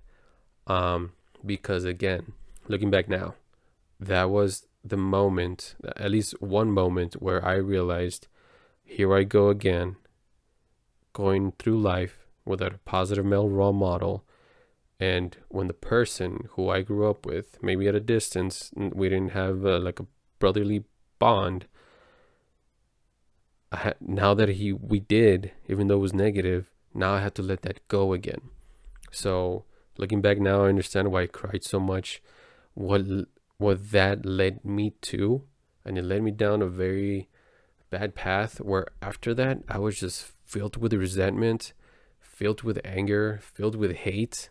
um 0.67 1.13
because 1.45 1.85
again 1.85 2.33
looking 2.69 2.91
back 2.91 3.09
now 3.09 3.35
that 3.99 4.31
was 4.31 4.67
the 4.85 4.97
moment, 4.97 5.77
at 5.97 6.11
least 6.11 6.41
one 6.43 6.71
moment, 6.71 7.15
where 7.15 7.45
I 7.45 7.55
realized 7.55 8.27
here 8.85 9.15
I 9.15 9.23
go 9.23 9.49
again, 9.49 9.97
going 11.13 11.53
through 11.53 11.81
life 11.81 12.27
without 12.45 12.75
a 12.75 12.79
positive 12.79 13.25
male 13.25 13.49
role 13.49 13.73
model. 13.73 14.25
And 14.99 15.37
when 15.49 15.69
the 15.69 15.75
person 15.75 16.49
who 16.51 16.69
I 16.69 16.83
grew 16.83 17.09
up 17.09 17.25
with, 17.25 17.63
maybe 17.63 17.89
at 17.89 17.95
a 17.95 18.01
distance, 18.01 18.71
we 18.77 19.09
didn't 19.09 19.33
have 19.33 19.65
uh, 19.65 19.79
like 19.79 20.01
a 20.01 20.07
brotherly 20.39 20.85
bond. 21.19 21.67
Now 24.01 24.35
that 24.35 24.51
he 24.51 24.73
we 24.73 25.01
did, 25.01 25.53
even 25.69 25.89
though 25.89 25.97
it 25.97 26.01
was 26.01 26.13
negative, 26.13 26.72
now 26.95 27.15
I 27.15 27.21
had 27.21 27.35
to 27.37 27.43
let 27.43 27.63
that 27.63 27.87
go 27.89 28.13
again. 28.13 28.41
So 29.11 29.65
looking 29.99 30.21
back 30.21 30.39
now, 30.39 30.65
I 30.65 30.69
understand 30.69 31.13
why 31.13 31.23
I 31.23 31.27
cried 31.27 31.65
so 31.65 31.81
much. 31.81 32.23
What 32.75 33.03
what 33.59 33.91
that 33.93 34.27
led 34.27 34.65
me 34.65 34.95
to 35.03 35.43
and 35.85 35.99
it 35.99 36.05
led 36.05 36.23
me 36.23 36.31
down 36.31 36.63
a 36.63 36.67
very 36.67 37.29
bad 37.91 38.15
path 38.15 38.61
where 38.61 38.87
after 39.01 39.35
that 39.35 39.59
I 39.69 39.79
was 39.79 40.01
just 40.01 40.33
filled 40.45 40.77
with 40.77 40.93
resentment, 40.93 41.73
filled 42.21 42.63
with 42.63 42.81
anger, 42.85 43.41
filled 43.43 43.77
with 43.77 43.93
hate. 43.93 44.49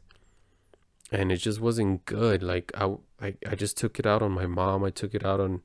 And 1.11 1.31
it 1.31 1.37
just 1.37 1.59
wasn't 1.59 2.05
good. 2.05 2.41
Like 2.41 2.71
I, 2.75 2.95
I, 3.21 3.35
I 3.47 3.55
just 3.55 3.75
took 3.75 3.99
it 3.99 4.05
out 4.05 4.21
on 4.21 4.31
my 4.31 4.45
mom. 4.45 4.83
I 4.83 4.91
took 4.91 5.13
it 5.13 5.25
out 5.25 5.39
on 5.39 5.61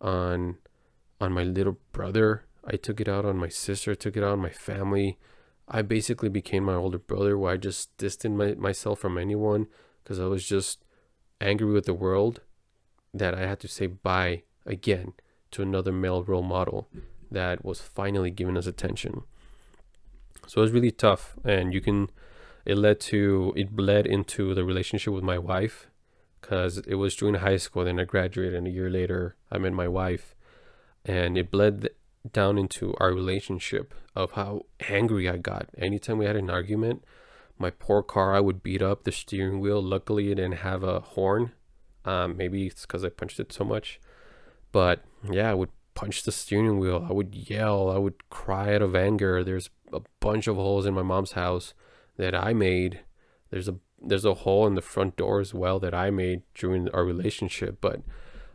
on 0.00 0.56
on 1.20 1.32
my 1.32 1.44
little 1.44 1.78
brother. 1.92 2.44
I 2.64 2.76
took 2.76 3.00
it 3.00 3.08
out 3.08 3.24
on 3.24 3.36
my 3.36 3.48
sister, 3.48 3.92
I 3.92 3.94
took 3.94 4.16
it 4.16 4.22
out 4.22 4.32
on 4.32 4.40
my 4.40 4.50
family. 4.50 5.18
I 5.70 5.82
basically 5.82 6.28
became 6.28 6.64
my 6.64 6.74
older 6.74 6.98
brother 6.98 7.38
where 7.38 7.52
I 7.52 7.56
just 7.56 7.96
distanced 7.96 8.36
my, 8.36 8.54
myself 8.54 8.98
from 8.98 9.16
anyone 9.16 9.68
because 10.02 10.18
I 10.18 10.26
was 10.26 10.44
just 10.44 10.84
angry 11.40 11.72
with 11.72 11.86
the 11.86 11.94
world 11.94 12.40
that 13.14 13.34
I 13.34 13.46
had 13.46 13.60
to 13.60 13.68
say 13.68 13.86
bye 13.86 14.42
again 14.66 15.12
to 15.52 15.62
another 15.62 15.92
male 15.92 16.22
role 16.22 16.42
model 16.42 16.88
that 17.30 17.64
was 17.64 17.80
finally 17.80 18.30
giving 18.30 18.56
us 18.56 18.66
attention. 18.66 19.22
So 20.46 20.60
it 20.60 20.62
was 20.62 20.72
really 20.72 20.90
tough, 20.90 21.36
and 21.44 21.72
you 21.72 21.80
can. 21.80 22.10
It 22.64 22.76
led 22.76 23.00
to 23.00 23.52
it 23.56 23.74
bled 23.74 24.06
into 24.06 24.54
the 24.54 24.64
relationship 24.64 25.14
with 25.14 25.24
my 25.24 25.38
wife, 25.38 25.86
because 26.40 26.78
it 26.78 26.96
was 26.96 27.14
during 27.14 27.36
high 27.36 27.56
school. 27.56 27.84
Then 27.84 28.00
I 28.00 28.04
graduated, 28.04 28.54
and 28.54 28.66
a 28.66 28.70
year 28.70 28.90
later 28.90 29.36
I 29.50 29.58
met 29.58 29.72
my 29.72 29.88
wife, 29.88 30.34
and 31.04 31.38
it 31.38 31.50
bled 31.50 31.90
down 32.30 32.58
into 32.58 32.94
our 32.98 33.12
relationship 33.12 33.94
of 34.14 34.32
how 34.32 34.66
angry 34.88 35.28
I 35.28 35.36
got. 35.36 35.68
Anytime 35.78 36.18
we 36.18 36.26
had 36.26 36.36
an 36.36 36.50
argument, 36.50 37.04
my 37.58 37.70
poor 37.70 38.02
car, 38.02 38.34
I 38.34 38.40
would 38.40 38.62
beat 38.62 38.82
up 38.82 39.04
the 39.04 39.12
steering 39.12 39.60
wheel. 39.60 39.82
Luckily, 39.82 40.30
it 40.30 40.36
didn't 40.36 40.58
have 40.58 40.82
a 40.82 41.00
horn. 41.00 41.52
Um, 42.04 42.36
maybe 42.36 42.66
it's 42.66 42.82
because 42.82 43.04
I 43.04 43.10
punched 43.10 43.40
it 43.40 43.52
so 43.52 43.64
much. 43.64 44.00
But 44.72 45.04
yeah, 45.30 45.50
I 45.50 45.54
would 45.54 45.70
punch 45.94 46.22
the 46.22 46.32
steering 46.32 46.78
wheel. 46.78 47.06
I 47.08 47.12
would 47.12 47.34
yell. 47.34 47.90
I 47.90 47.98
would 47.98 48.30
cry 48.30 48.74
out 48.74 48.82
of 48.82 48.94
anger. 48.94 49.44
There's 49.44 49.70
a 49.92 50.00
bunch 50.20 50.46
of 50.46 50.56
holes 50.56 50.86
in 50.86 50.94
my 50.94 51.02
mom's 51.02 51.32
house 51.32 51.74
that 52.16 52.34
I 52.34 52.52
made. 52.52 53.00
There's 53.50 53.68
a 53.68 53.76
there's 54.02 54.24
a 54.24 54.34
hole 54.34 54.66
in 54.66 54.76
the 54.76 54.82
front 54.82 55.16
door 55.16 55.40
as 55.40 55.52
well 55.52 55.78
that 55.80 55.92
I 55.92 56.10
made 56.10 56.42
during 56.54 56.88
our 56.88 57.04
relationship. 57.04 57.78
But 57.80 58.00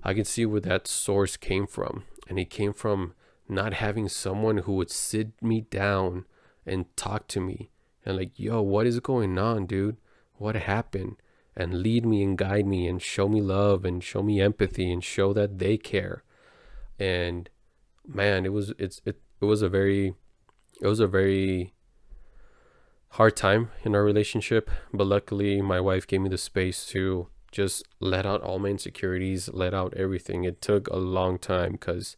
I 0.04 0.14
can 0.14 0.26
see 0.26 0.46
where 0.46 0.62
that 0.62 0.88
source 0.88 1.38
came 1.38 1.68
from, 1.68 2.04
and 2.28 2.40
it 2.40 2.50
came 2.50 2.74
from 2.74 3.14
not 3.48 3.76
having 3.76 4.10
someone 4.10 4.60
who 4.60 4.74
would 4.74 4.92
sit 4.92 5.42
me 5.42 5.62
down 5.62 6.26
and 6.66 6.96
talk 6.96 7.28
to 7.28 7.40
me 7.40 7.70
and 8.06 8.18
like, 8.18 8.40
yo, 8.40 8.62
what 8.62 8.88
is 8.88 9.00
going 9.00 9.38
on, 9.38 9.66
dude? 9.66 9.98
What 10.36 10.56
happened? 10.56 11.18
And 11.56 11.82
lead 11.82 12.06
me 12.06 12.22
and 12.24 12.38
guide 12.38 12.68
me 12.68 12.88
and 12.88 13.02
show 13.02 13.30
me 13.30 13.42
love 13.42 13.86
and 13.86 14.04
show 14.04 14.22
me 14.22 14.42
empathy 14.42 14.92
and 14.92 15.04
show 15.04 15.32
that 15.34 15.60
they 15.60 15.78
care 15.78 16.24
and 17.00 17.50
man, 18.08 18.46
it 18.46 18.54
was 18.54 18.74
it's 18.78 19.02
it, 19.06 19.22
it 19.42 19.46
was 19.46 19.62
a 19.62 19.70
very 19.70 20.16
it 20.82 20.88
was 20.88 21.00
a 21.00 21.08
very 21.08 21.74
hard 23.10 23.36
time 23.36 23.72
in 23.84 23.96
our 23.96 24.04
relationship, 24.04 24.70
but 24.94 25.08
luckily 25.08 25.62
my 25.62 25.80
wife 25.80 26.06
gave 26.06 26.22
me 26.22 26.30
the 26.30 26.38
space 26.38 26.86
to 26.88 27.28
just 27.52 27.84
let 28.00 28.26
out 28.26 28.42
all 28.42 28.60
my 28.60 28.70
insecurities, 28.70 29.50
let 29.54 29.74
out 29.74 29.94
everything. 29.96 30.44
It 30.44 30.62
took 30.62 30.88
a 30.88 30.98
long 30.98 31.38
time 31.38 31.74
because 31.74 32.18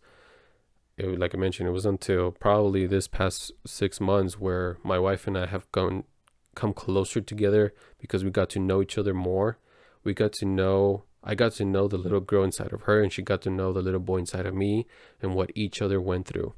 it, 0.97 1.19
like 1.19 1.35
I 1.35 1.37
mentioned, 1.37 1.69
it 1.69 1.73
was 1.73 1.85
until 1.85 2.31
probably 2.31 2.87
this 2.87 3.07
past 3.07 3.51
six 3.65 3.99
months 3.99 4.39
where 4.39 4.77
my 4.83 4.97
wife 4.97 5.27
and 5.27 5.37
I 5.37 5.45
have 5.45 5.71
gone 5.71 6.03
come 6.55 6.73
closer 6.73 7.21
together 7.21 7.71
because 7.99 8.23
we 8.23 8.31
got 8.31 8.49
to 8.49 8.59
know 8.59 8.81
each 8.81 8.97
other 8.97 9.13
more. 9.13 9.59
We 10.03 10.15
got 10.15 10.33
to 10.33 10.45
know 10.45 11.03
I 11.23 11.35
got 11.35 11.53
to 11.53 11.65
know 11.65 11.87
the 11.87 11.97
little 11.97 12.21
girl 12.21 12.43
inside 12.43 12.71
of 12.71 12.83
her, 12.83 13.01
and 13.01 13.11
she 13.11 13.21
got 13.21 13.41
to 13.41 13.49
know 13.49 13.73
the 13.73 13.81
little 13.81 13.99
boy 13.99 14.17
inside 14.17 14.45
of 14.45 14.55
me 14.55 14.87
and 15.21 15.35
what 15.35 15.51
each 15.55 15.81
other 15.81 15.99
went 15.99 16.25
through. 16.25 16.53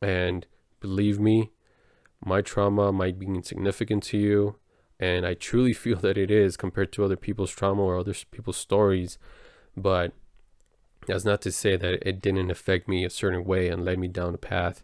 And 0.00 0.46
believe 0.80 1.18
me, 1.18 1.50
my 2.24 2.40
trauma 2.40 2.92
might 2.92 3.18
be 3.18 3.26
insignificant 3.26 4.04
to 4.04 4.18
you, 4.18 4.56
and 5.00 5.26
I 5.26 5.34
truly 5.34 5.72
feel 5.84 5.98
that 5.98 6.16
it 6.16 6.30
is 6.30 6.56
compared 6.56 6.92
to 6.92 7.04
other 7.04 7.16
people's 7.16 7.50
trauma 7.50 7.82
or 7.82 7.98
other 7.98 8.14
people's 8.30 8.56
stories. 8.56 9.18
But 9.76 10.12
that's 11.06 11.24
not 11.24 11.40
to 11.42 11.52
say 11.52 11.76
that 11.76 12.06
it 12.06 12.20
didn't 12.20 12.50
affect 12.50 12.88
me 12.88 13.04
a 13.04 13.10
certain 13.10 13.44
way 13.44 13.68
and 13.68 13.84
led 13.84 13.98
me 13.98 14.08
down 14.08 14.34
a 14.34 14.38
path. 14.38 14.82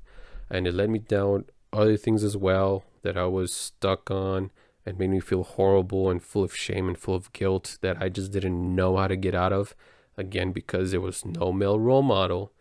And 0.48 0.66
it 0.66 0.74
led 0.74 0.90
me 0.90 0.98
down 0.98 1.44
other 1.72 1.96
things 1.96 2.24
as 2.24 2.37
well 2.37 2.85
that 3.02 3.16
I 3.16 3.26
was 3.26 3.52
stuck 3.52 4.11
on 4.11 4.50
and 4.85 4.98
made 4.98 5.11
me 5.11 5.20
feel 5.20 5.44
horrible 5.44 6.11
and 6.11 6.22
full 6.22 6.42
of 6.42 6.56
shame 6.56 6.88
and 6.88 6.98
full 6.98 7.14
of 7.14 7.33
guilt 7.33 7.78
that 7.83 8.00
I 8.00 8.09
just 8.09 8.33
didn't 8.33 8.74
know 8.74 8.96
how 8.96 9.09
to 9.09 9.16
get 9.16 9.35
out 9.35 9.52
of. 9.52 9.74
Again, 10.16 10.52
because 10.52 10.90
there 10.90 11.00
was 11.00 11.24
no 11.24 11.52
male 11.52 11.78
role 11.78 12.02
model 12.02 12.52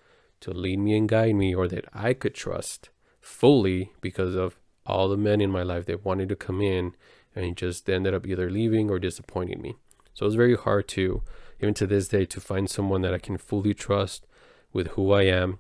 to 0.42 0.52
lead 0.52 0.80
me 0.80 0.98
and 0.98 1.10
guide 1.10 1.36
me 1.36 1.54
or 1.54 1.68
that 1.68 1.86
I 1.94 2.14
could 2.14 2.36
trust 2.36 2.90
fully 3.20 3.92
because 4.02 4.36
of 4.36 4.58
all 4.86 5.10
the 5.10 5.18
men 5.18 5.42
in 5.42 5.52
my 5.52 5.64
life 5.64 5.86
that 5.86 6.06
wanted 6.06 6.30
to 6.30 6.36
come 6.36 6.62
in 6.62 6.94
and 7.36 7.58
just 7.58 7.90
ended 7.90 8.14
up 8.14 8.26
either 8.26 8.50
leaving 8.50 8.90
or 8.90 9.00
disappointing 9.00 9.62
me. 9.62 9.76
So 10.14 10.26
it 10.26 10.28
was 10.28 10.36
very 10.36 10.56
hard 10.56 10.88
to, 10.90 11.22
even 11.62 11.74
to 11.76 11.88
this 11.88 12.08
day, 12.08 12.26
to 12.26 12.40
find 12.42 12.70
someone 12.70 13.02
that 13.02 13.14
I 13.14 13.20
can 13.20 13.38
fully 13.38 13.74
trust 13.74 14.26
with 14.72 14.90
who 14.90 15.12
I 15.12 15.24
am. 15.24 15.60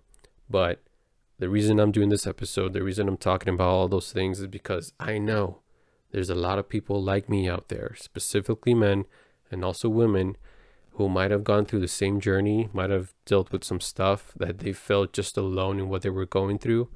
But 0.49 0.81
the 1.37 1.49
reason 1.49 1.79
I'm 1.79 1.91
doing 1.91 2.09
this 2.09 2.27
episode, 2.27 2.73
the 2.73 2.83
reason 2.83 3.07
I'm 3.07 3.17
talking 3.17 3.53
about 3.53 3.69
all 3.69 3.87
those 3.87 4.11
things 4.11 4.39
is 4.39 4.47
because 4.47 4.93
I 4.99 5.17
know 5.17 5.59
there's 6.11 6.29
a 6.29 6.35
lot 6.35 6.59
of 6.59 6.69
people 6.69 7.01
like 7.01 7.29
me 7.29 7.47
out 7.47 7.69
there, 7.69 7.95
specifically 7.97 8.73
men 8.73 9.05
and 9.51 9.63
also 9.63 9.89
women, 9.89 10.37
who 10.93 11.07
might 11.07 11.31
have 11.31 11.45
gone 11.45 11.65
through 11.65 11.79
the 11.79 11.87
same 11.87 12.19
journey, 12.19 12.69
might 12.73 12.89
have 12.89 13.13
dealt 13.25 13.51
with 13.51 13.63
some 13.63 13.79
stuff 13.79 14.33
that 14.35 14.59
they 14.59 14.73
felt 14.73 15.13
just 15.13 15.37
alone 15.37 15.79
in 15.79 15.87
what 15.87 16.01
they 16.01 16.09
were 16.09 16.25
going 16.25 16.57
through. 16.59 16.89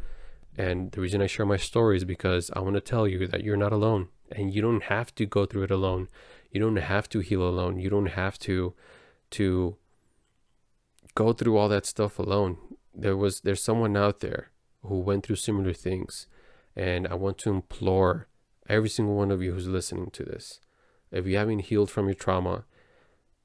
And 0.58 0.92
the 0.92 1.02
reason 1.02 1.22
I 1.22 1.28
share 1.28 1.46
my 1.46 1.58
story 1.58 1.98
is 1.98 2.04
because 2.04 2.52
I 2.54 2.60
want 2.60 2.76
to 2.76 2.82
tell 2.82 3.08
you 3.08 3.28
that 3.28 3.44
you're 3.44 3.58
not 3.58 3.72
alone 3.72 4.10
and 4.32 4.54
you 4.54 4.62
don't 4.62 4.84
have 4.84 5.16
to 5.16 5.26
go 5.26 5.46
through 5.46 5.64
it 5.64 5.72
alone. 5.72 6.10
You 6.54 6.62
don't 6.62 6.76
have 6.78 7.10
to 7.10 7.20
heal 7.20 7.42
alone. 7.42 7.80
You 7.80 7.90
don't 7.90 8.14
have 8.22 8.38
to 8.40 8.74
to 9.32 9.76
go 11.16 11.34
through 11.34 11.58
all 11.58 11.68
that 11.70 11.86
stuff 11.86 12.20
alone. 12.20 12.58
There 12.94 13.18
was 13.18 13.42
there's 13.42 13.64
someone 13.64 13.98
out 13.98 14.20
there 14.20 14.52
who 14.84 15.00
went 15.00 15.26
through 15.26 15.38
similar 15.38 15.74
things 15.74 16.28
and 16.76 17.08
I 17.08 17.16
want 17.16 17.40
to 17.40 17.50
implore 17.50 18.28
every 18.70 18.90
single 18.90 19.16
one 19.16 19.32
of 19.32 19.42
you 19.42 19.54
who's 19.54 19.68
listening 19.68 20.12
to 20.12 20.24
this. 20.24 20.60
If 21.12 21.26
you 21.26 21.38
haven't 21.38 21.60
healed 21.60 21.90
from 21.90 22.06
your 22.06 22.16
trauma, 22.16 22.66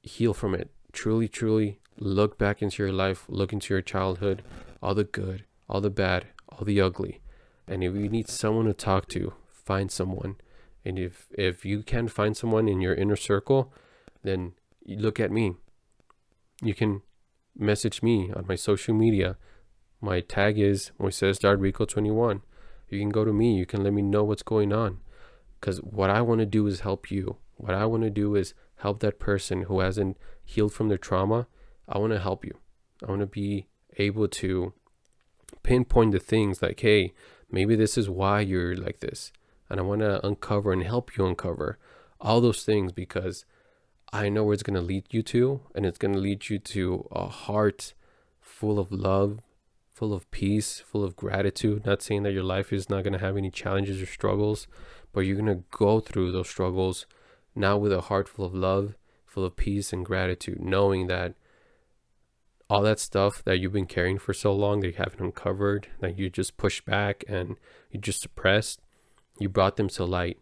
heal 0.03 0.33
from 0.33 0.53
it. 0.53 0.69
Truly, 0.91 1.27
truly 1.27 1.79
look 1.97 2.37
back 2.37 2.61
into 2.61 2.83
your 2.83 2.91
life, 2.91 3.25
look 3.27 3.53
into 3.53 3.73
your 3.73 3.81
childhood, 3.81 4.43
all 4.81 4.95
the 4.95 5.03
good, 5.03 5.45
all 5.67 5.81
the 5.81 5.89
bad, 5.89 6.27
all 6.49 6.63
the 6.63 6.79
ugly. 6.79 7.21
And 7.67 7.83
if 7.83 7.95
you 7.95 8.09
need 8.09 8.29
someone 8.29 8.65
to 8.65 8.73
talk 8.73 9.07
to, 9.09 9.33
find 9.47 9.91
someone. 9.91 10.37
And 10.85 10.97
if 10.97 11.27
if 11.31 11.65
you 11.65 11.83
can 11.83 12.07
find 12.07 12.35
someone 12.35 12.67
in 12.67 12.81
your 12.81 12.93
inner 12.93 13.15
circle, 13.15 13.73
then 14.23 14.53
look 14.85 15.19
at 15.19 15.31
me. 15.31 15.55
You 16.61 16.73
can 16.73 17.01
message 17.57 18.01
me 18.01 18.31
on 18.35 18.45
my 18.47 18.55
social 18.55 18.93
media. 18.93 19.37
My 20.01 20.21
tag 20.21 20.57
is 20.57 20.91
Moises 20.99 21.43
Rico 21.59 21.85
21 21.85 22.41
You 22.89 22.99
can 22.99 23.09
go 23.09 23.25
to 23.25 23.33
me. 23.33 23.55
You 23.55 23.65
can 23.65 23.83
let 23.83 23.93
me 23.93 24.01
know 24.01 24.23
what's 24.23 24.43
going 24.43 24.71
on. 24.71 24.99
Because 25.59 25.79
what 25.79 26.09
I 26.09 26.21
want 26.21 26.39
to 26.39 26.45
do 26.45 26.67
is 26.67 26.81
help 26.81 27.11
you. 27.11 27.37
What 27.55 27.73
I 27.73 27.85
want 27.85 28.03
to 28.03 28.09
do 28.09 28.35
is 28.35 28.53
help 28.77 29.01
that 29.01 29.19
person 29.19 29.63
who 29.63 29.81
hasn't 29.81 30.17
healed 30.45 30.73
from 30.73 30.87
their 30.87 30.97
trauma. 30.97 31.47
I 31.87 31.97
want 31.97 32.13
to 32.13 32.19
help 32.19 32.45
you. 32.45 32.57
I 33.05 33.09
want 33.09 33.21
to 33.21 33.27
be 33.27 33.67
able 33.97 34.29
to 34.29 34.73
pinpoint 35.63 36.13
the 36.13 36.19
things 36.19 36.61
like, 36.61 36.79
hey, 36.79 37.13
maybe 37.51 37.75
this 37.75 37.97
is 37.97 38.09
why 38.09 38.39
you're 38.39 38.75
like 38.75 39.01
this. 39.01 39.33
And 39.69 39.79
I 39.79 39.83
want 39.83 40.01
to 40.01 40.25
uncover 40.25 40.71
and 40.71 40.83
help 40.83 41.15
you 41.17 41.25
uncover 41.25 41.77
all 42.19 42.41
those 42.41 42.63
things 42.63 42.91
because 42.91 43.45
I 44.11 44.29
know 44.29 44.43
where 44.43 44.53
it's 44.53 44.63
going 44.63 44.75
to 44.75 44.81
lead 44.81 45.05
you 45.11 45.21
to. 45.23 45.61
And 45.75 45.85
it's 45.85 45.99
going 45.99 46.13
to 46.13 46.19
lead 46.19 46.49
you 46.49 46.59
to 46.59 47.07
a 47.11 47.27
heart 47.27 47.93
full 48.39 48.79
of 48.79 48.91
love, 48.91 49.39
full 49.93 50.13
of 50.13 50.29
peace, 50.31 50.79
full 50.79 51.03
of 51.03 51.15
gratitude. 51.15 51.85
Not 51.85 52.01
saying 52.01 52.23
that 52.23 52.33
your 52.33 52.43
life 52.43 52.73
is 52.73 52.89
not 52.89 53.03
going 53.03 53.13
to 53.13 53.19
have 53.19 53.37
any 53.37 53.51
challenges 53.51 54.01
or 54.01 54.05
struggles, 54.05 54.67
but 55.13 55.21
you're 55.21 55.37
going 55.37 55.57
to 55.57 55.63
go 55.71 55.99
through 55.99 56.31
those 56.31 56.49
struggles 56.49 57.05
now 57.55 57.77
with 57.77 57.91
a 57.91 58.01
heart 58.01 58.27
full 58.27 58.45
of 58.45 58.53
love, 58.53 58.95
full 59.25 59.45
of 59.45 59.55
peace 59.55 59.93
and 59.93 60.05
gratitude, 60.05 60.59
knowing 60.61 61.07
that 61.07 61.35
all 62.69 62.81
that 62.83 62.99
stuff 62.99 63.43
that 63.45 63.59
you've 63.59 63.73
been 63.73 63.87
carrying 63.87 64.19
for 64.19 64.33
so 64.33 64.53
long 64.53 64.79
that 64.79 64.87
you 64.87 64.93
haven't 64.93 65.19
uncovered, 65.19 65.87
that 65.99 66.17
you 66.17 66.29
just 66.29 66.55
pushed 66.55 66.85
back 66.85 67.23
and 67.27 67.57
you 67.91 67.99
just 67.99 68.21
suppressed, 68.21 68.79
you 69.39 69.49
brought 69.49 69.77
them 69.77 69.89
to 69.89 70.05
light. 70.05 70.37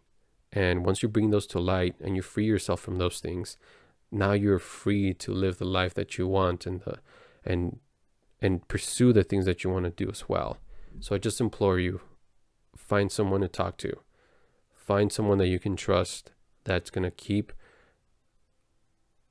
And 0.52 0.84
once 0.84 1.02
you 1.02 1.08
bring 1.08 1.30
those 1.30 1.46
to 1.48 1.60
light 1.60 1.94
and 2.00 2.16
you 2.16 2.22
free 2.22 2.46
yourself 2.46 2.80
from 2.80 2.96
those 2.96 3.20
things, 3.20 3.58
now 4.10 4.32
you're 4.32 4.58
free 4.58 5.12
to 5.14 5.32
live 5.32 5.58
the 5.58 5.64
life 5.64 5.94
that 5.94 6.16
you 6.16 6.26
want 6.26 6.66
and 6.66 6.80
the 6.80 6.98
and 7.44 7.80
and 8.40 8.66
pursue 8.68 9.12
the 9.12 9.24
things 9.24 9.44
that 9.44 9.64
you 9.64 9.70
want 9.70 9.84
to 9.84 10.04
do 10.04 10.10
as 10.10 10.28
well. 10.28 10.58
So 11.00 11.14
I 11.14 11.18
just 11.18 11.40
implore 11.40 11.78
you, 11.78 12.00
find 12.76 13.12
someone 13.12 13.42
to 13.42 13.48
talk 13.48 13.76
to 13.78 13.98
find 14.88 15.12
someone 15.12 15.36
that 15.36 15.48
you 15.48 15.58
can 15.58 15.76
trust 15.76 16.32
that's 16.64 16.88
going 16.88 17.02
to 17.02 17.10
keep 17.10 17.52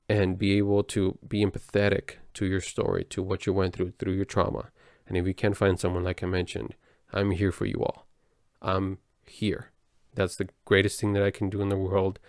and 0.08 0.38
be 0.38 0.56
able 0.56 0.84
to 0.84 1.18
be 1.28 1.44
empathetic 1.44 2.18
to 2.36 2.46
your 2.46 2.62
story, 2.62 3.04
to 3.06 3.24
what 3.24 3.48
you 3.48 3.54
went 3.54 3.74
through, 3.74 3.92
through 3.98 4.14
your 4.14 4.24
trauma. 4.24 4.70
And 5.08 5.18
if 5.18 5.26
you 5.26 5.34
can't 5.34 5.58
find 5.58 5.80
someone, 5.80 6.04
like 6.04 6.22
I 6.22 6.28
mentioned, 6.28 6.76
I'm 7.12 7.32
here 7.32 7.52
for 7.52 7.66
you 7.66 7.80
all. 7.80 8.06
I'm 8.62 9.00
here. 9.30 9.72
That's 10.16 10.36
the 10.36 10.50
greatest 10.66 11.00
thing 11.00 11.14
that 11.14 11.24
I 11.24 11.32
can 11.32 11.50
do 11.50 11.62
in 11.62 11.70
the 11.70 11.78
world. 11.78 12.20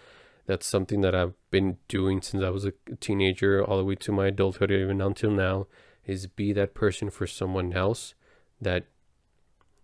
That's 0.47 0.67
something 0.67 1.01
that 1.03 1.15
I've 1.15 1.35
been 1.51 1.79
doing 1.89 2.23
since 2.23 2.43
I 2.43 2.51
was 2.51 2.65
a 2.65 2.73
teenager, 3.01 3.63
all 3.65 3.79
the 3.79 3.85
way 3.85 3.95
to 3.97 4.13
my 4.13 4.27
adulthood, 4.27 4.71
even 4.71 5.01
until 5.01 5.31
now, 5.31 5.67
is 6.07 6.27
be 6.27 6.53
that 6.55 6.75
person 6.75 7.11
for 7.11 7.27
someone 7.27 7.73
else 7.73 8.15
that 8.61 8.85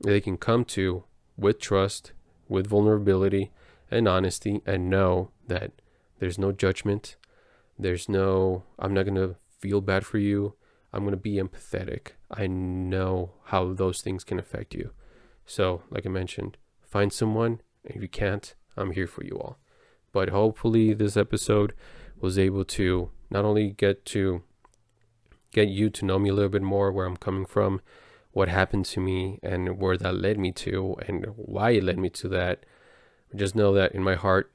they 0.03 0.20
can 0.20 0.37
come 0.37 0.64
to 0.64 1.05
with 1.37 1.61
trust, 1.61 2.12
with 2.48 2.66
vulnerability 2.66 3.53
and 3.90 4.09
honesty, 4.09 4.61
and 4.66 4.90
know 4.90 5.31
that 5.46 5.72
there's 6.18 6.38
no 6.38 6.53
judgment. 6.53 7.16
There's 7.79 8.09
no, 8.09 8.64
I'm 8.79 8.94
not 8.94 9.05
going 9.05 9.16
to 9.16 9.37
feel 9.59 9.81
bad 9.81 10.07
for 10.07 10.18
you. 10.18 10.55
I'm 10.92 11.03
going 11.03 11.11
to 11.12 11.16
be 11.16 11.35
empathetic. 11.35 12.12
I 12.31 12.46
know 12.46 13.33
how 13.46 13.72
those 13.72 14.00
things 14.00 14.24
can 14.24 14.38
affect 14.38 14.74
you. 14.74 14.92
So, 15.44 15.83
like 15.90 16.07
I 16.07 16.09
mentioned, 16.09 16.57
find 16.94 17.12
someone. 17.12 17.61
And 17.85 17.96
if 17.96 18.02
you 18.02 18.09
can't, 18.09 18.54
I'm 18.76 18.92
here 18.92 19.09
for 19.09 19.24
you 19.24 19.37
all. 19.42 19.59
But 20.12 20.28
hopefully, 20.28 20.94
this 20.94 21.16
episode 21.16 21.74
was 22.20 22.38
able 22.38 22.64
to 22.78 23.11
not 23.30 23.44
only 23.44 23.70
get 23.72 24.04
to 24.14 24.44
get 25.50 25.66
you 25.68 25.90
to 25.90 26.04
know 26.04 26.20
me 26.20 26.30
a 26.30 26.33
little 26.33 26.54
bit 26.57 26.62
more, 26.62 26.92
where 26.92 27.07
I'm 27.07 27.16
coming 27.16 27.46
from, 27.46 27.80
what 28.30 28.48
happened 28.48 28.85
to 28.87 29.00
me, 29.00 29.40
and 29.42 29.80
where 29.80 29.96
that 29.96 30.14
led 30.14 30.38
me 30.38 30.52
to, 30.52 30.94
and 31.09 31.26
why 31.35 31.70
it 31.70 31.83
led 31.83 31.98
me 31.98 32.11
to 32.11 32.28
that. 32.28 32.64
Just 33.35 33.57
know 33.57 33.74
that 33.74 33.92
in 33.92 34.04
my 34.04 34.14
heart, 34.14 34.52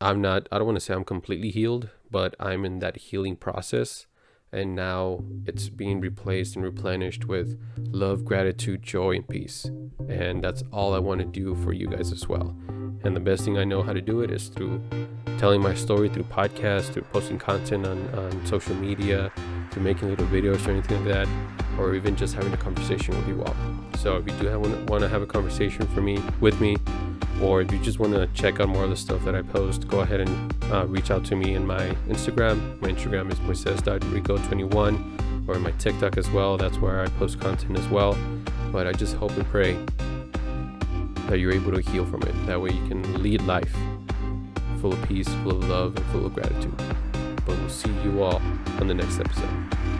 I'm 0.00 0.20
not, 0.20 0.48
I 0.50 0.58
don't 0.58 0.66
want 0.66 0.76
to 0.76 0.84
say 0.84 0.94
I'm 0.94 1.04
completely 1.04 1.50
healed, 1.50 1.90
but 2.10 2.34
I'm 2.40 2.64
in 2.64 2.80
that 2.80 2.96
healing 2.96 3.36
process. 3.36 4.06
And 4.52 4.74
now 4.74 5.22
it's 5.46 5.68
being 5.68 6.00
replaced 6.00 6.56
and 6.56 6.64
replenished 6.64 7.26
with 7.26 7.60
love, 7.92 8.24
gratitude, 8.24 8.82
joy, 8.82 9.16
and 9.16 9.28
peace. 9.28 9.70
And 10.08 10.42
that's 10.42 10.64
all 10.72 10.92
I 10.92 10.98
want 10.98 11.20
to 11.20 11.26
do 11.26 11.54
for 11.54 11.72
you 11.72 11.86
guys 11.86 12.10
as 12.10 12.28
well. 12.28 12.56
And 13.04 13.14
the 13.14 13.20
best 13.20 13.44
thing 13.44 13.58
I 13.58 13.64
know 13.64 13.82
how 13.82 13.92
to 13.92 14.00
do 14.00 14.20
it 14.22 14.30
is 14.30 14.48
through 14.48 14.82
telling 15.38 15.62
my 15.62 15.72
story 15.74 16.08
through 16.08 16.24
podcasts, 16.24 16.92
through 16.92 17.04
posting 17.12 17.38
content 17.38 17.86
on, 17.86 18.08
on 18.14 18.44
social 18.44 18.74
media, 18.74 19.32
through 19.70 19.82
making 19.82 20.10
little 20.10 20.26
videos 20.26 20.66
or 20.66 20.72
anything 20.72 21.04
like 21.04 21.14
that, 21.14 21.28
or 21.78 21.94
even 21.94 22.16
just 22.16 22.34
having 22.34 22.52
a 22.52 22.58
conversation 22.58 23.16
with 23.16 23.28
you 23.28 23.42
all. 23.42 23.56
So 23.96 24.16
if 24.16 24.26
you 24.26 24.32
do 24.38 24.58
want 24.58 25.00
to 25.00 25.08
have 25.08 25.22
a 25.22 25.26
conversation 25.26 25.86
for 25.86 26.02
me 26.02 26.18
with 26.40 26.60
me, 26.60 26.76
or 27.42 27.62
if 27.62 27.72
you 27.72 27.78
just 27.78 27.98
want 27.98 28.14
to 28.14 28.26
check 28.28 28.60
out 28.60 28.68
more 28.68 28.84
of 28.84 28.90
the 28.90 28.96
stuff 28.96 29.24
that 29.24 29.34
I 29.34 29.42
post, 29.42 29.88
go 29.88 30.00
ahead 30.00 30.20
and 30.20 30.54
uh, 30.72 30.86
reach 30.86 31.10
out 31.10 31.24
to 31.26 31.36
me 31.36 31.54
in 31.54 31.66
my 31.66 31.88
Instagram. 32.08 32.80
My 32.80 32.88
Instagram 32.88 33.32
is 33.32 33.38
moises.rico21 33.40 35.48
or 35.48 35.58
my 35.58 35.72
TikTok 35.72 36.16
as 36.16 36.30
well. 36.30 36.56
That's 36.56 36.78
where 36.78 37.00
I 37.00 37.06
post 37.08 37.40
content 37.40 37.78
as 37.78 37.88
well. 37.88 38.16
But 38.72 38.86
I 38.86 38.92
just 38.92 39.16
hope 39.16 39.32
and 39.32 39.46
pray 39.46 39.74
that 41.28 41.38
you're 41.38 41.52
able 41.52 41.72
to 41.72 41.80
heal 41.80 42.04
from 42.04 42.22
it. 42.22 42.34
That 42.46 42.60
way 42.60 42.70
you 42.70 42.88
can 42.88 43.22
lead 43.22 43.42
life 43.42 43.74
full 44.80 44.92
of 44.92 45.08
peace, 45.08 45.28
full 45.42 45.52
of 45.52 45.68
love, 45.68 45.96
and 45.96 46.04
full 46.06 46.26
of 46.26 46.34
gratitude. 46.34 46.76
But 47.46 47.58
we'll 47.58 47.68
see 47.68 47.92
you 48.02 48.22
all 48.22 48.40
on 48.80 48.86
the 48.86 48.94
next 48.94 49.20
episode. 49.20 49.99